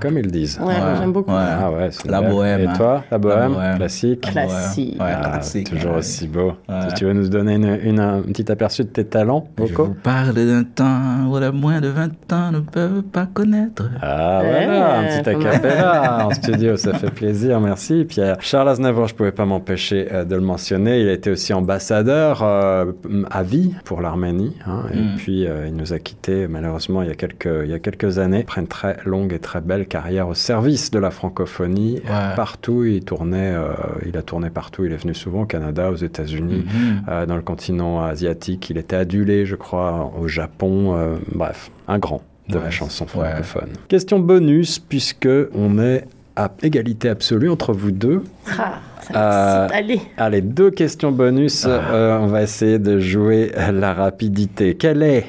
Comme 0.00 0.18
ils 0.18 0.30
disent. 0.30 0.58
Ouais, 0.60 0.74
j'aime 0.98 1.12
beaucoup. 1.12 1.30
Ouais. 1.30 1.36
Ah 1.40 1.70
ouais, 1.70 1.88
c'est 1.90 2.08
La 2.10 2.20
belle. 2.20 2.30
bohème, 2.30 2.60
Et 2.60 2.66
hein. 2.66 2.72
toi, 2.76 3.04
la 3.10 3.18
bohème, 3.18 3.52
bohème. 3.54 3.76
classique. 3.76 4.20
Classique. 4.20 5.00
Ouais, 5.00 5.12
Ah, 5.14 5.30
classique. 5.30 5.70
toujours 5.70 5.92
ouais. 5.92 5.98
aussi 5.98 6.28
beau. 6.28 6.52
Ouais. 6.68 6.92
Tu 6.96 7.04
veux 7.04 7.12
nous 7.12 7.28
donner 7.28 7.54
une, 7.54 7.78
une- 7.82 8.00
un 8.00 8.20
petit 8.22 8.50
aperçu 8.52 8.82
de 8.84 8.88
tes 8.88 9.04
talents 9.06 9.48
Je 9.58 9.62
vocaux 9.64 9.84
vous 9.86 9.94
parle 9.94 10.34
d'un 10.34 10.64
temps 10.64 11.26
où 11.28 11.38
les 11.38 11.50
moins 11.50 11.80
de 11.80 11.88
20 11.88 12.32
ans 12.32 12.52
ne 12.52 12.60
peuvent 12.60 13.02
pas 13.02 13.26
connaître. 13.32 13.88
Ah 14.02 14.40
Ouais, 14.42 14.64
voilà, 14.66 14.98
un 15.00 15.04
petit 15.22 15.28
acapella 15.30 16.26
en 16.26 16.30
studio, 16.30 16.76
ça 16.76 16.94
fait 16.94 17.10
plaisir, 17.10 17.60
merci 17.60 18.04
Pierre. 18.04 18.36
Charles 18.40 18.68
Aznavour, 18.68 19.06
je 19.08 19.14
pouvais 19.14 19.32
pas 19.32 19.44
m'empêcher 19.46 20.08
euh, 20.12 20.24
de 20.24 20.34
le 20.34 20.40
mentionner, 20.42 21.00
il 21.00 21.08
a 21.08 21.12
été 21.12 21.30
aussi 21.30 21.52
ambassadeur 21.54 22.42
euh, 22.42 22.92
à 23.30 23.42
vie 23.42 23.74
pour 23.84 24.00
l'Arménie, 24.02 24.56
hein, 24.66 24.82
et 24.92 24.98
Mm. 24.98 25.16
puis 25.16 25.46
euh, 25.46 25.66
il 25.68 25.74
nous 25.76 25.92
a 25.92 25.98
quittés 25.98 26.46
malheureusement 26.46 27.02
il 27.02 27.08
y, 27.08 27.10
a 27.10 27.14
quelques, 27.14 27.48
il 27.64 27.70
y 27.70 27.74
a 27.74 27.78
quelques 27.78 28.18
années, 28.18 28.42
après 28.42 28.60
une 28.60 28.66
très 28.68 28.96
longue 29.04 29.32
et 29.32 29.38
très 29.38 29.60
belle 29.62 29.86
carrière 29.86 30.28
au 30.28 30.34
service 30.34 30.90
de 30.90 30.98
la 30.98 31.10
francophonie. 31.10 32.00
Ouais. 32.04 32.34
Partout, 32.36 32.84
il 32.84 33.04
tournait, 33.04 33.52
euh, 33.54 33.72
il 34.06 34.16
a 34.16 34.22
tourné 34.22 34.50
partout, 34.50 34.84
il 34.84 34.92
est 34.92 34.96
venu 34.96 35.14
souvent 35.14 35.42
au 35.42 35.46
Canada, 35.46 35.90
aux 35.90 35.96
États-Unis. 35.96 36.64
Mhm. 36.66 37.02
euh, 37.08 37.26
dans 37.26 37.36
le 37.36 37.42
continent 37.42 38.02
asiatique, 38.02 38.70
il 38.70 38.78
était 38.78 38.96
adulé, 38.96 39.46
je 39.46 39.56
crois, 39.56 40.12
au 40.20 40.28
Japon. 40.28 40.94
euh, 40.96 41.16
bref, 41.34 41.70
un 41.88 41.98
grand 41.98 42.22
de 42.48 42.58
la 42.58 42.70
chanson 42.70 43.04
ouais. 43.04 43.10
francophone. 43.30 43.70
Question 43.88 44.18
bonus, 44.18 44.78
puisque 44.78 45.28
on 45.54 45.78
est 45.78 46.04
à 46.36 46.50
égalité 46.62 47.08
absolue 47.08 47.50
entre 47.50 47.72
vous 47.72 47.90
deux. 47.92 48.22
Ah, 48.58 48.80
ça 49.00 49.64
Euh. 49.64 49.68
Allez. 49.72 50.00
Allez, 50.16 50.40
deux 50.40 50.70
questions 50.70 51.12
bonus. 51.12 51.66
Euh, 51.68 52.18
on 52.18 52.26
va 52.26 52.42
essayer 52.42 52.78
de 52.78 52.98
jouer 53.00 53.52
la 53.72 53.94
rapidité. 53.94 54.74
Quel 54.74 55.02
est 55.02 55.26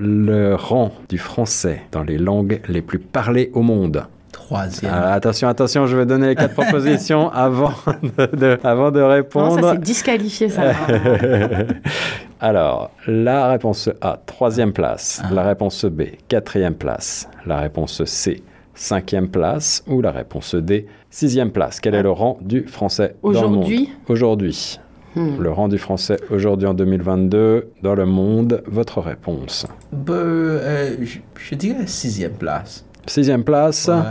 le 0.00 0.54
rang 0.54 0.92
du 1.08 1.18
français 1.18 1.82
dans 1.92 2.02
les 2.02 2.16
langues 2.18 2.60
les 2.68 2.80
plus 2.82 2.98
parlées 2.98 3.50
au 3.54 3.62
monde 3.62 4.04
Troisième. 4.32 4.90
Ah, 4.92 5.12
Attention, 5.12 5.46
attention, 5.48 5.86
je 5.86 5.96
vais 5.96 6.06
donner 6.06 6.28
les 6.28 6.34
quatre 6.34 6.54
propositions 6.60 7.30
avant 7.30 7.72
de, 8.18 8.26
de- 8.36 8.58
avant 8.64 8.90
de 8.90 8.98
Non, 9.00 9.08
répondre. 9.08 9.60
ça 9.60 9.72
c'est 9.74 9.80
disqualifié 9.80 10.48
ça. 10.48 10.62
Alors, 12.40 12.90
la 13.06 13.48
réponse 13.48 13.90
A, 14.00 14.18
troisième 14.24 14.72
place. 14.72 15.20
Ah. 15.24 15.28
La 15.34 15.42
réponse 15.42 15.84
B, 15.84 16.02
quatrième 16.28 16.74
place. 16.74 17.28
La 17.46 17.58
réponse 17.58 18.02
C, 18.04 18.42
cinquième 18.74 19.28
place. 19.28 19.84
Ou 19.86 20.00
la 20.00 20.10
réponse 20.10 20.54
D, 20.54 20.86
sixième 21.10 21.50
place. 21.50 21.80
Quel 21.80 21.94
est 21.94 22.02
le 22.02 22.10
rang 22.10 22.38
du 22.40 22.66
français 22.66 23.14
Aujourd'hui? 23.22 23.90
Aujourd'hui. 24.08 24.80
Hmm. 25.16 25.40
Le 25.40 25.50
rang 25.50 25.66
du 25.68 25.76
français 25.78 26.16
aujourd'hui 26.30 26.66
en 26.68 26.74
2022 26.74 27.70
dans 27.82 27.94
le 27.96 28.06
monde. 28.06 28.62
Votre 28.66 29.00
réponse? 29.00 29.66
Euh, 30.08 30.96
je, 31.02 31.18
je 31.34 31.54
dirais 31.56 31.86
sixième 31.86 32.32
place. 32.34 32.84
Sixième 33.06 33.42
place, 33.44 33.88
Ouais. 33.88 34.02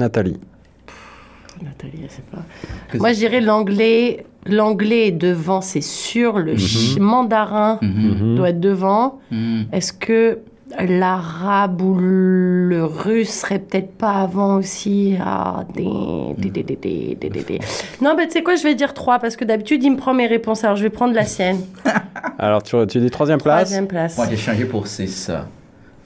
Nathalie. 0.00 0.40
Nathalie, 1.62 2.00
je 2.08 2.12
sais 2.12 2.22
pas. 2.30 2.42
Moi, 2.98 3.12
je 3.12 3.18
dirais 3.18 3.40
l'anglais. 3.40 4.26
L'anglais 4.46 5.08
est 5.08 5.12
devant, 5.12 5.60
c'est 5.60 5.80
sûr. 5.80 6.38
Le 6.40 6.56
ch- 6.56 6.98
mandarin 6.98 7.78
Mhm. 7.80 8.34
doit 8.36 8.50
être 8.50 8.58
devant. 8.60 9.20
Mhm. 9.30 9.66
Est-ce 9.70 9.92
que 9.92 10.38
l'arabe 10.80 11.82
ou 11.82 11.96
le 11.98 12.84
russe 12.84 13.30
serait 13.30 13.58
peut-être 13.58 13.92
pas 13.92 14.12
avant 14.12 14.56
aussi. 14.56 15.16
Ah, 15.20 15.64
des, 15.74 15.82
Non, 18.00 18.14
mais 18.16 18.26
tu 18.26 18.32
sais 18.32 18.42
quoi, 18.42 18.56
je 18.56 18.62
vais 18.62 18.74
dire 18.74 18.94
3 18.94 19.18
parce 19.18 19.36
que 19.36 19.44
d'habitude, 19.44 19.82
il 19.84 19.92
me 19.92 19.96
prend 19.96 20.14
mes 20.14 20.26
réponses. 20.26 20.64
Alors, 20.64 20.76
je 20.76 20.82
vais 20.82 20.90
prendre 20.90 21.14
la 21.14 21.24
sienne. 21.24 21.60
Alors, 22.38 22.62
tu, 22.62 22.76
tu 22.86 23.00
dis 23.00 23.10
troisième 23.10 23.40
place 23.40 23.62
Troisième 23.62 23.86
place. 23.86 24.16
Moi, 24.16 24.26
j'ai 24.28 24.36
changé 24.36 24.64
pour 24.64 24.86
6. 24.86 25.30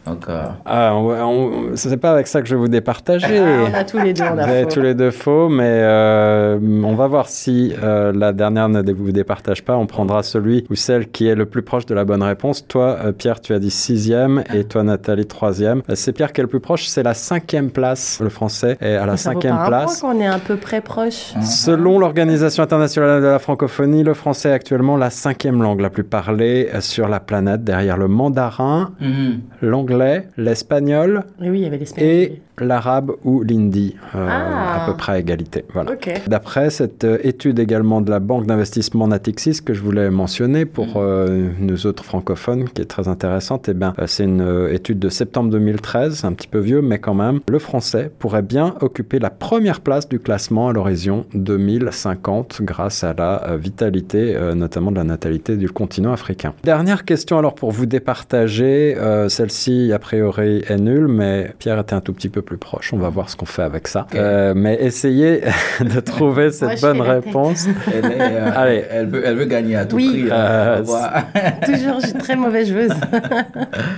Donc, 0.07 0.29
euh, 0.29 0.45
Ah, 0.65 0.93
on- 0.95 1.11
on- 1.11 1.63
c'est 1.77 1.97
pas 1.97 2.13
avec 2.13 2.27
ça 2.27 2.41
que 2.41 2.47
je 2.49 2.55
vais 2.55 2.61
vous 2.61 2.69
départager. 2.69 3.39
Ah, 3.39 3.71
on 3.71 3.75
a 3.75 3.85
tous 3.85 3.99
les 3.99 4.13
deux, 4.13 4.23
on 4.23 4.35
Vous 4.35 4.41
a 4.41 4.45
avez 4.45 4.63
faux. 4.63 4.69
tous 4.71 4.81
les 4.81 4.95
deux 4.95 5.11
faux, 5.11 5.49
mais 5.49 5.65
euh, 5.67 6.59
on 6.85 6.95
va 6.95 7.07
voir 7.09 7.29
si 7.29 7.73
euh, 7.83 8.13
la 8.15 8.33
dernière 8.33 8.69
ne 8.69 8.93
vous 8.93 9.11
départage 9.13 9.65
pas. 9.65 9.77
On 9.77 9.87
prendra 9.87 10.23
celui 10.23 10.65
ou 10.71 10.75
celle 10.77 11.09
qui 11.09 11.27
est 11.27 11.35
le 11.35 11.47
plus 11.47 11.63
proche 11.63 11.87
de 11.87 11.95
la 11.95 12.05
bonne 12.05 12.23
réponse. 12.23 12.67
Toi, 12.69 12.97
euh, 13.05 13.13
Pierre, 13.13 13.41
tu 13.41 13.53
as 13.53 13.59
dit 13.59 13.71
sixième 13.71 14.45
et 14.55 14.65
toi, 14.65 14.83
Nathalie, 14.85 15.27
troisième. 15.27 15.83
C'est 15.95 16.13
Pierre 16.13 16.33
qui 16.33 16.41
est 16.41 16.45
le 16.45 16.49
plus 16.49 16.61
proche, 16.61 16.87
c'est 16.87 17.03
la 17.03 17.15
cinquième 17.15 17.71
place. 17.71 18.21
Le 18.23 18.29
français 18.29 18.77
est 18.81 18.95
à 18.95 19.07
la 19.07 19.17
Ça 19.17 19.31
vaut 19.31 19.35
cinquième 19.41 19.57
pas 19.57 19.65
un 19.65 19.69
place. 19.69 20.01
qu'on 20.03 20.21
est 20.21 20.27
à 20.29 20.39
peu 20.39 20.57
près 20.57 20.81
proche. 20.81 21.35
Selon 21.43 21.99
l'Organisation 21.99 22.63
internationale 22.63 23.21
de 23.23 23.27
la 23.27 23.39
francophonie, 23.41 24.05
le 24.05 24.15
français 24.15 24.51
est 24.51 24.53
actuellement 24.53 24.97
la 24.97 25.11
cinquième 25.11 25.63
langue 25.63 25.81
la 25.81 25.91
plus 25.91 26.05
parlée 26.05 26.69
sur 26.81 27.09
la 27.09 27.19
planète, 27.19 27.65
derrière 27.65 27.97
le 27.97 28.07
mandarin, 28.09 28.91
mhm. 29.01 29.41
l'anglais, 29.63 29.96
l'espagnol 30.37 31.25
Et 31.43 31.51
oui, 31.51 31.61
il 31.61 31.63
y 31.65 31.67
avait 31.67 31.79
l'espagnol. 31.79 32.11
et 32.11 32.43
l'arabe 32.61 33.13
ou 33.25 33.43
l'hindi, 33.43 33.97
euh, 34.15 34.27
Ah. 34.31 34.83
à 34.85 34.87
peu 34.87 34.97
près 34.97 35.13
à 35.13 35.19
égalité. 35.19 35.65
Voilà. 35.73 35.93
D'après 36.27 36.71
cette 36.71 37.05
euh, 37.05 37.19
étude 37.23 37.59
également 37.59 38.01
de 38.01 38.11
la 38.11 38.21
banque 38.21 38.47
d'investissement 38.47 39.09
Natixis 39.09 39.63
que 39.65 39.75
je 39.75 39.83
voulais 39.83 40.11
mentionner 40.11 40.65
pour 40.65 40.95
euh, 40.97 41.49
nous 41.59 41.87
autres 41.87 42.05
francophones, 42.05 42.65
qui 42.69 42.83
est 42.83 42.87
très 42.87 43.09
intéressante, 43.09 43.69
eh 43.69 43.75
ben, 43.75 43.95
euh, 43.99 44.07
c'est 44.07 44.25
une 44.25 44.69
étude 44.71 44.99
de 44.99 45.09
septembre 45.09 45.51
2013, 45.51 46.15
c'est 46.21 46.27
un 46.27 46.33
petit 46.33 46.49
peu 46.49 46.59
vieux, 46.59 46.83
mais 46.83 46.99
quand 46.99 47.15
même, 47.15 47.41
le 47.49 47.59
français 47.59 48.11
pourrait 48.19 48.43
bien 48.43 48.75
occuper 48.81 49.19
la 49.19 49.31
première 49.31 49.81
place 49.81 50.09
du 50.09 50.19
classement 50.19 50.69
à 50.69 50.73
l'horizon 50.73 51.25
2050 51.35 52.63
grâce 52.63 53.05
à 53.05 53.15
la 53.17 53.57
vitalité, 53.57 54.37
notamment 54.55 54.91
de 54.91 54.97
la 54.97 55.05
natalité 55.05 55.57
du 55.57 55.71
continent 55.71 56.13
africain. 56.13 56.55
Dernière 56.65 57.05
question 57.05 57.39
alors 57.39 57.55
pour 57.55 57.71
vous 57.71 57.87
départager, 57.87 58.97
celle-ci 59.29 59.93
a 59.93 59.99
priori 59.99 60.63
est 60.69 60.77
nulle, 60.79 61.09
mais 61.09 61.53
Pierre 61.59 61.79
était 61.79 61.95
un 61.95 62.01
tout 62.01 62.13
petit 62.13 62.29
peu 62.29 62.43
plus 62.47 62.57
proche, 62.57 62.93
on 62.95 62.97
va 62.97 63.11
voir 63.11 63.29
ce 63.29 63.37
qu'on 63.37 63.45
fait 63.45 63.63
avec 63.63 63.87
ça. 63.89 64.07
Euh, 64.15 64.55
mais 64.57 64.79
essayez 64.81 65.43
de 65.81 66.01
trouver 66.01 66.51
cette 66.51 66.81
Moi, 66.81 66.93
bonne 66.93 67.03
réponse. 67.03 67.67
Elle, 67.93 68.05
est, 68.07 68.19
euh, 68.21 68.51
Allez. 68.57 68.85
elle, 68.91 69.07
veut, 69.09 69.23
elle 69.27 69.37
veut 69.37 69.45
gagner 69.45 69.77
à 69.77 69.85
tout 69.85 69.97
Oui. 69.97 70.09
prix. 70.09 70.29
Euh, 70.33 70.77
va 70.77 70.81
voir. 70.81 71.25
Toujours, 71.67 72.01
je 72.01 72.07
suis 72.07 72.19
très 72.19 72.37
mauvaise 72.37 72.69
joueuse. 72.71 72.95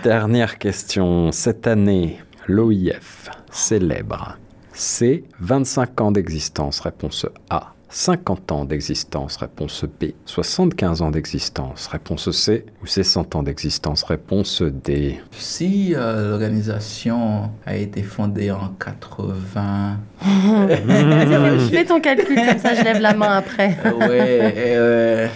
Dernière 0.02 0.58
question. 0.58 1.30
Cette 1.30 1.66
année, 1.68 2.18
l'OIF 2.48 3.30
célèbre 3.52 4.36
C. 4.72 5.24
25 5.40 6.00
ans 6.00 6.10
d'existence. 6.12 6.80
Réponse 6.80 7.26
A. 7.50 7.74
50 7.90 8.52
ans 8.52 8.64
d'existence, 8.64 9.36
réponse 9.36 9.84
B. 9.84 10.06
75 10.26 11.02
ans 11.02 11.10
d'existence, 11.10 11.86
réponse 11.86 12.30
C. 12.30 12.66
Ou 12.82 12.86
c'est 12.86 13.02
100 13.02 13.34
ans 13.36 13.42
d'existence, 13.42 14.02
réponse 14.02 14.62
D. 14.62 15.18
Si 15.32 15.94
euh, 15.94 16.30
l'organisation 16.30 17.50
a 17.64 17.76
été 17.76 18.02
fondée 18.02 18.50
en 18.50 18.68
80... 18.78 19.96
Fais 21.70 21.84
ton 21.84 22.00
calcul, 22.00 22.36
comme 22.36 22.58
ça 22.58 22.74
je 22.74 22.82
lève 22.84 23.00
la 23.00 23.14
main 23.14 23.38
après. 23.38 23.68
ouais, 24.00 24.54
euh, 24.56 25.28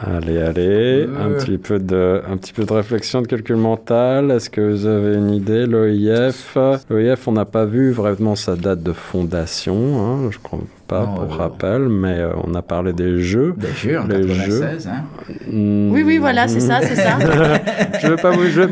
Allez, 0.00 0.38
allez, 0.38 1.06
un, 1.18 1.30
petit 1.32 1.58
peu 1.58 1.78
de, 1.78 2.22
un 2.26 2.36
petit 2.36 2.52
peu 2.52 2.64
de 2.64 2.72
réflexion, 2.72 3.20
de 3.20 3.26
calcul 3.26 3.56
mental. 3.56 4.30
Est-ce 4.30 4.48
que 4.48 4.60
vous 4.60 4.86
avez 4.86 5.16
une 5.16 5.30
idée 5.30 5.66
L'OIF, 5.66 6.56
l'OIF, 6.88 7.28
on 7.28 7.32
n'a 7.32 7.44
pas 7.44 7.66
vu 7.66 7.92
vraiment 7.92 8.34
sa 8.34 8.56
date 8.56 8.82
de 8.82 8.92
fondation, 8.92 9.76
hein, 10.00 10.30
je 10.30 10.38
crois 10.38 10.60
pas 10.90 11.06
pour 11.06 11.36
rappel, 11.36 11.88
mais 11.88 12.18
euh, 12.18 12.32
on 12.44 12.54
a 12.54 12.62
parlé 12.62 12.92
des 12.92 13.20
jeux. 13.20 13.54
Des 13.56 13.72
jeux 13.72 13.98
en 13.98 14.08
96, 14.08 14.88
hein 14.88 15.04
hmm. 15.50 15.92
Oui, 15.92 16.02
oui, 16.04 16.18
voilà, 16.18 16.48
c'est 16.48 16.60
ça, 16.60 16.80
c'est 16.82 16.96
ça. 16.96 17.18
je 18.00 18.06
ne 18.06 18.12
vais 18.12 18.20
pas 18.20 18.30
vous, 18.32 18.46
je, 18.46 18.62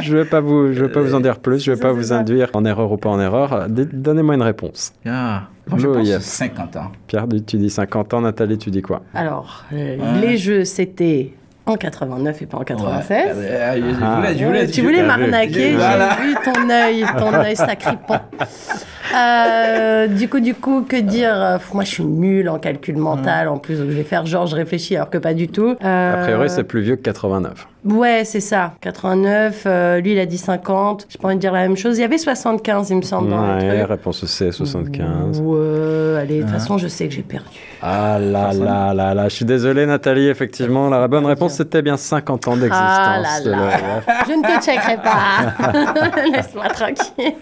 je, 0.00 0.16
vais 0.16 0.24
pas 0.26 0.40
vous, 0.40 0.72
je 0.72 0.84
vais 0.84 0.92
pas 0.92 1.00
vous 1.00 1.14
en 1.14 1.20
dire 1.20 1.38
plus. 1.38 1.64
Je 1.64 1.72
vais 1.72 1.80
pas 1.80 1.92
vous 1.92 2.12
induire 2.12 2.50
en 2.52 2.64
erreur 2.64 2.92
ou 2.92 2.98
pas 2.98 3.08
en 3.08 3.20
erreur. 3.20 3.66
Donnez-moi 3.68 4.34
une 4.34 4.42
réponse. 4.42 4.92
Ah. 5.06 5.44
Moi, 5.68 5.78
je 5.78 5.86
pense 5.86 6.24
50 6.24 6.76
ans. 6.76 6.92
Pierre, 7.06 7.26
tu 7.46 7.56
dis 7.56 7.70
50 7.70 8.14
ans. 8.14 8.20
Nathalie, 8.20 8.58
tu 8.58 8.70
dis 8.70 8.82
quoi? 8.82 9.02
Alors, 9.14 9.64
euh, 9.72 9.96
les 10.20 10.36
jeux, 10.36 10.64
c'était 10.64 11.32
en 11.66 11.76
89 11.76 12.42
et 12.42 12.46
pas 12.46 12.58
en 12.58 12.64
96. 12.64 13.28
Ah, 13.60 13.76
je 13.76 14.44
voulais, 14.44 14.66
tu 14.66 14.82
voulais 14.82 15.02
m'arnaquer, 15.02 15.76
j'ai 15.76 16.22
vu 16.22 16.34
ton 16.44 16.70
œil, 16.70 17.04
ton 17.18 17.34
œil 17.34 17.56
sacripant. 17.56 18.20
Euh, 19.14 20.06
du 20.06 20.26
coup, 20.26 20.40
du 20.40 20.54
coup, 20.54 20.86
que 20.88 20.96
dire 20.96 21.34
euh, 21.34 21.58
Moi, 21.74 21.84
je 21.84 21.90
suis 21.90 22.04
nulle 22.04 22.48
en 22.48 22.58
calcul 22.58 22.96
mental. 22.96 23.48
En 23.48 23.58
plus, 23.58 23.76
je 23.76 23.82
vais 23.82 24.04
faire 24.04 24.24
genre, 24.24 24.46
je 24.46 24.56
réfléchis 24.56 24.96
alors 24.96 25.10
que 25.10 25.18
pas 25.18 25.34
du 25.34 25.48
tout. 25.48 25.76
A 25.82 26.16
priori, 26.22 26.48
c'est 26.48 26.64
plus 26.64 26.80
vieux 26.80 26.96
que 26.96 27.02
89. 27.02 27.68
Ouais, 27.84 28.22
c'est 28.24 28.40
ça. 28.40 28.74
89, 28.80 29.64
euh, 29.66 30.00
lui 30.00 30.12
il 30.12 30.18
a 30.18 30.26
dit 30.26 30.38
50. 30.38 31.06
J'ai 31.08 31.18
pas 31.18 31.26
envie 31.26 31.36
de 31.36 31.40
dire 31.40 31.52
la 31.52 31.62
même 31.62 31.76
chose. 31.76 31.98
Il 31.98 32.02
y 32.02 32.04
avait 32.04 32.18
75, 32.18 32.90
il 32.90 32.96
me 32.96 33.02
semble. 33.02 33.32
Ouais, 33.32 33.82
réponse 33.84 34.24
C, 34.24 34.52
75. 34.52 35.40
Ouais, 35.40 36.20
allez, 36.20 36.38
de 36.38 36.42
toute 36.42 36.50
façon, 36.50 36.78
je 36.78 36.86
sais 36.86 37.08
que 37.08 37.14
j'ai 37.14 37.22
perdu. 37.22 37.48
Ah 37.84 38.18
là 38.20 38.52
là 38.52 38.94
là 38.94 39.12
là, 39.12 39.28
je 39.28 39.34
suis 39.34 39.44
désolé 39.44 39.86
Nathalie, 39.86 40.28
effectivement, 40.28 40.88
la 40.88 41.08
bonne 41.08 41.26
réponse 41.26 41.54
c'était 41.54 41.82
bien 41.82 41.96
50 41.96 42.46
ans 42.46 42.56
d'existence 42.56 42.78
ah 42.80 43.20
là 43.20 43.50
là. 43.50 44.00
Je 44.28 44.32
ne 44.32 44.42
te 44.42 44.64
checkerai 44.64 44.96
pas. 44.98 46.22
Laisse-moi 46.32 46.68
tranquille. 46.68 47.34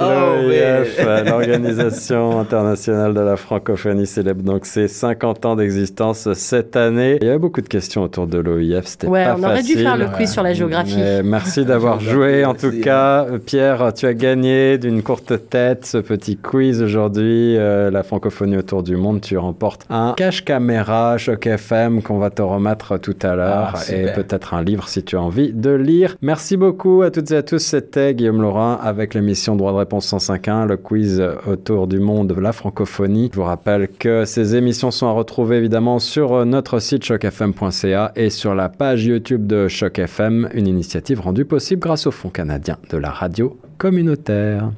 L'OIF, 0.00 1.00
oh, 1.00 1.24
l'Organisation 1.26 2.40
internationale 2.40 3.12
de 3.12 3.20
la 3.20 3.36
francophonie, 3.36 4.06
célèbre 4.06 4.42
donc 4.42 4.64
ses 4.64 4.88
50 4.88 5.44
ans 5.44 5.56
d'existence 5.56 6.32
cette 6.32 6.76
année. 6.76 7.18
Il 7.20 7.28
y 7.28 7.30
a 7.30 7.36
beaucoup 7.36 7.60
de 7.60 7.68
questions 7.68 8.04
autour 8.04 8.26
de 8.26 8.38
l'OIF, 8.38 8.86
c'était 8.86 9.06
ouais, 9.06 9.25
on 9.36 9.42
aurait 9.42 9.62
dû 9.62 9.74
faire 9.74 9.96
le 9.96 10.06
quiz 10.08 10.30
sur 10.30 10.42
la 10.42 10.54
géographie. 10.54 10.98
merci 11.24 11.64
d'avoir 11.64 12.00
joué. 12.00 12.44
En 12.44 12.54
tout 12.54 12.72
cas, 12.82 13.26
Pierre, 13.44 13.92
tu 13.94 14.06
as 14.06 14.14
gagné 14.14 14.78
d'une 14.78 15.02
courte 15.02 15.48
tête 15.48 15.84
ce 15.84 15.98
petit 15.98 16.36
quiz 16.36 16.82
aujourd'hui. 16.82 17.56
Euh, 17.56 17.90
la 17.90 18.02
francophonie 18.02 18.56
autour 18.56 18.82
du 18.82 18.96
monde. 18.96 19.20
Tu 19.20 19.36
remportes 19.36 19.86
un 19.90 20.14
cache 20.16 20.44
caméra 20.44 21.18
Choc 21.18 21.46
FM 21.46 22.02
qu'on 22.02 22.18
va 22.18 22.30
te 22.30 22.42
remettre 22.42 22.98
tout 22.98 23.16
à 23.22 23.34
l'heure 23.34 23.74
ah, 23.74 23.92
et 23.92 24.12
peut-être 24.12 24.54
un 24.54 24.62
livre 24.62 24.88
si 24.88 25.02
tu 25.02 25.16
as 25.16 25.22
envie 25.22 25.52
de 25.52 25.70
lire. 25.70 26.16
Merci 26.22 26.56
beaucoup 26.56 27.02
à 27.02 27.10
toutes 27.10 27.30
et 27.30 27.36
à 27.36 27.42
tous. 27.42 27.58
C'était 27.58 28.14
Guillaume 28.14 28.42
Laurin 28.42 28.78
avec 28.82 29.14
l'émission 29.14 29.56
Droit 29.56 29.72
de 29.72 29.78
réponse 29.78 30.12
105.1, 30.12 30.66
le 30.66 30.76
quiz 30.76 31.22
autour 31.46 31.86
du 31.86 32.00
monde 32.00 32.28
de 32.28 32.40
la 32.40 32.52
francophonie. 32.52 33.30
Je 33.32 33.38
vous 33.38 33.44
rappelle 33.44 33.88
que 33.88 34.24
ces 34.24 34.56
émissions 34.56 34.90
sont 34.90 35.06
à 35.06 35.12
retrouver 35.12 35.56
évidemment 35.56 35.98
sur 35.98 36.44
notre 36.46 36.78
site 36.78 37.04
chocfm.ca 37.04 38.12
et 38.16 38.30
sur 38.30 38.54
la 38.54 38.68
page 38.68 39.06
YouTube 39.16 39.46
de 39.46 39.66
Choc 39.66 39.98
FM, 39.98 40.50
une 40.52 40.66
initiative 40.66 41.22
rendue 41.22 41.46
possible 41.46 41.80
grâce 41.80 42.06
au 42.06 42.10
Fonds 42.10 42.28
canadien 42.28 42.76
de 42.90 42.98
la 42.98 43.10
radio 43.10 43.58
communautaire. 43.78 44.70